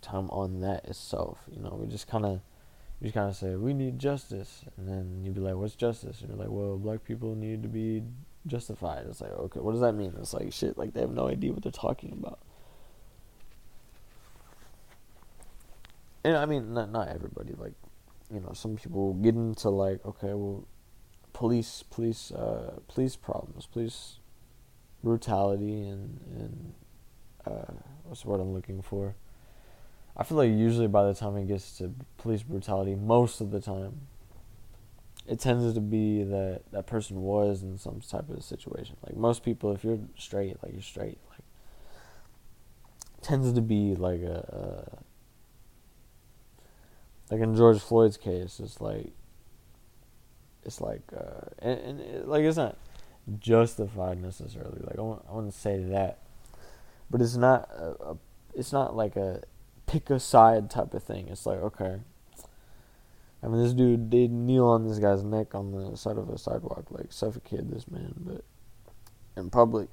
[0.00, 1.38] time on that itself.
[1.50, 2.40] You know, we just kind of,
[3.00, 6.20] we just kind of say we need justice, and then you'd be like, "What's justice?"
[6.20, 8.02] And you're like, "Well, black people need to be
[8.46, 10.14] justified." It's like, okay, what does that mean?
[10.18, 10.78] It's like shit.
[10.78, 12.40] Like they have no idea what they're talking about.
[16.24, 17.74] And I mean not not everybody like
[18.32, 20.66] you know some people get into like okay well
[21.32, 24.18] police police uh, police problems police
[25.02, 26.74] brutality and and
[27.46, 27.72] uh,
[28.04, 29.14] what's the word I'm looking for?
[30.16, 33.60] I feel like usually by the time it gets to police brutality most of the
[33.60, 34.00] time
[35.26, 38.96] it tends to be that that person was in some type of situation.
[39.06, 41.40] Like most people if you're straight like you're straight like
[43.22, 45.09] tends to be like a, a
[47.30, 49.12] like in George Floyd's case, it's like
[50.64, 52.76] it's like uh, and, and it, like it's not
[53.38, 54.80] justified necessarily.
[54.80, 56.18] Like I want I want to say that,
[57.10, 58.16] but it's not a, a,
[58.54, 59.42] it's not like a
[59.86, 61.28] pick a side type of thing.
[61.28, 62.00] It's like okay.
[63.42, 66.36] I mean, this dude did kneel on this guy's neck on the side of a
[66.36, 68.44] sidewalk, like suffocate this man, but
[69.34, 69.88] in public,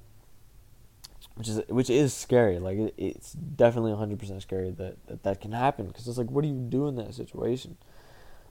[1.38, 2.58] which is which is scary.
[2.58, 6.42] Like it, it's definitely 100% scary that that, that can happen because it's like what
[6.42, 7.76] do you do in that situation?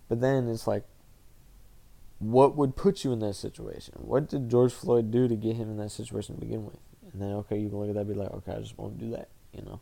[0.07, 0.85] But then it's like
[2.19, 3.95] what would put you in that situation?
[3.97, 6.77] What did George Floyd do to get him in that situation to begin with?
[7.11, 8.97] And then okay, you can look at that and be like, okay, I just won't
[8.97, 9.81] do that, you know.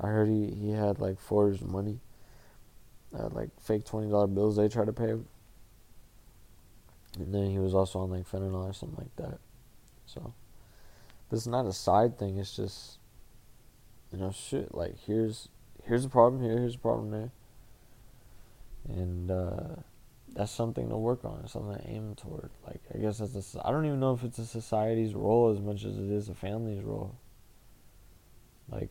[0.00, 2.00] I heard he he had like forged money.
[3.14, 5.10] Uh, like fake twenty dollar bills they tried to pay.
[7.18, 9.40] And then he was also on like fentanyl or something like that.
[10.06, 10.32] So
[11.28, 12.38] but it's not a side thing.
[12.38, 12.98] It's just,
[14.12, 14.74] you know, shit.
[14.74, 15.48] Like here's
[15.84, 16.58] here's a problem here.
[16.58, 17.30] Here's a problem there.
[18.88, 19.76] And uh,
[20.34, 21.46] that's something to work on.
[21.48, 22.50] something to aim toward.
[22.66, 23.66] Like I guess that's a.
[23.66, 26.34] I don't even know if it's a society's role as much as it is a
[26.34, 27.16] family's role.
[28.68, 28.90] Like.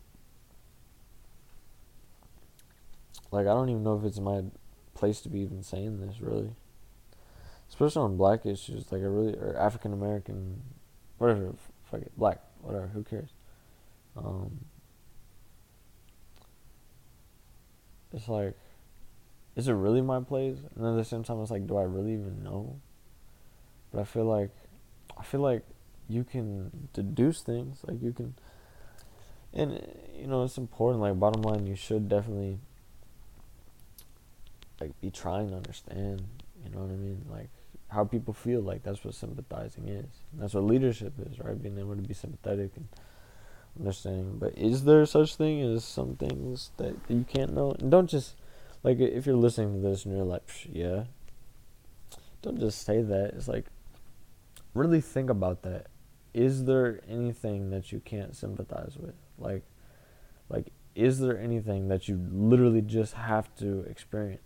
[3.31, 4.43] Like I don't even know if it's my
[4.93, 6.55] place to be even saying this really.
[7.68, 10.61] Especially on black issues, like I really or African American,
[11.18, 11.53] whatever
[11.94, 13.30] fuck it, black, whatever, who cares?
[14.18, 14.65] Um,
[18.11, 18.57] it's like,
[19.56, 20.57] is it really my place?
[20.76, 22.80] And then at the same time, it's like, do I really even know?
[23.91, 24.49] But I feel like,
[25.18, 25.64] I feel like
[26.10, 28.34] you can deduce things, like you can,
[29.53, 29.86] and
[30.18, 31.02] you know, it's important.
[31.02, 32.57] Like bottom line, you should definitely
[34.82, 36.24] like be trying to understand.
[36.64, 37.26] You know what I mean?
[37.30, 37.49] Like
[37.94, 38.61] how people feel.
[38.61, 40.10] Like that's what sympathizing is.
[40.34, 41.61] That's what leadership is, right?
[41.61, 42.88] Being able to be sympathetic and
[43.80, 44.38] understanding.
[44.40, 47.76] But is there such thing as some things that you can't know?
[47.80, 48.36] And don't just
[48.84, 51.06] like if you're listening to this and you're like, yeah.
[52.41, 53.34] Don't just say that.
[53.36, 53.65] It's like
[54.74, 55.88] really think about that.
[56.34, 59.14] is there anything that you can't sympathize with?
[59.38, 59.64] Like,
[60.49, 64.41] like, is there anything that you literally just have to experience?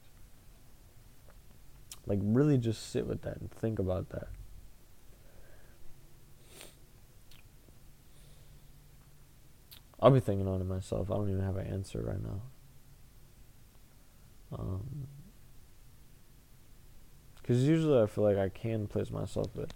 [2.07, 4.29] Like, really just sit with that and think about that.
[9.99, 11.11] I'll be thinking on it myself.
[11.11, 12.41] I don't even have an answer right now.
[14.57, 15.07] Um,
[17.35, 19.73] because usually I feel like I can place myself, but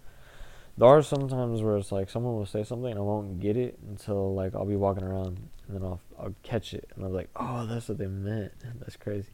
[0.76, 3.56] there are some times where it's like someone will say something and I won't get
[3.56, 7.12] it until like I'll be walking around and then I'll I'll catch it and I'm
[7.12, 8.52] like, oh, that's what they meant.
[8.78, 9.30] that's crazy.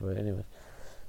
[0.00, 0.44] But anyways,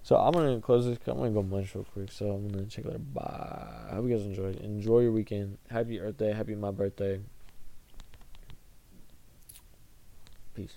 [0.09, 0.97] so I'm gonna close this.
[1.05, 2.11] I'm gonna go munch real quick.
[2.11, 2.97] So I'm gonna check later.
[2.97, 3.89] Bye.
[3.91, 4.55] I hope you guys enjoyed.
[4.55, 5.59] Enjoy your weekend.
[5.69, 6.33] Happy Earth Day.
[6.33, 7.21] Happy my birthday.
[10.55, 10.73] Peace.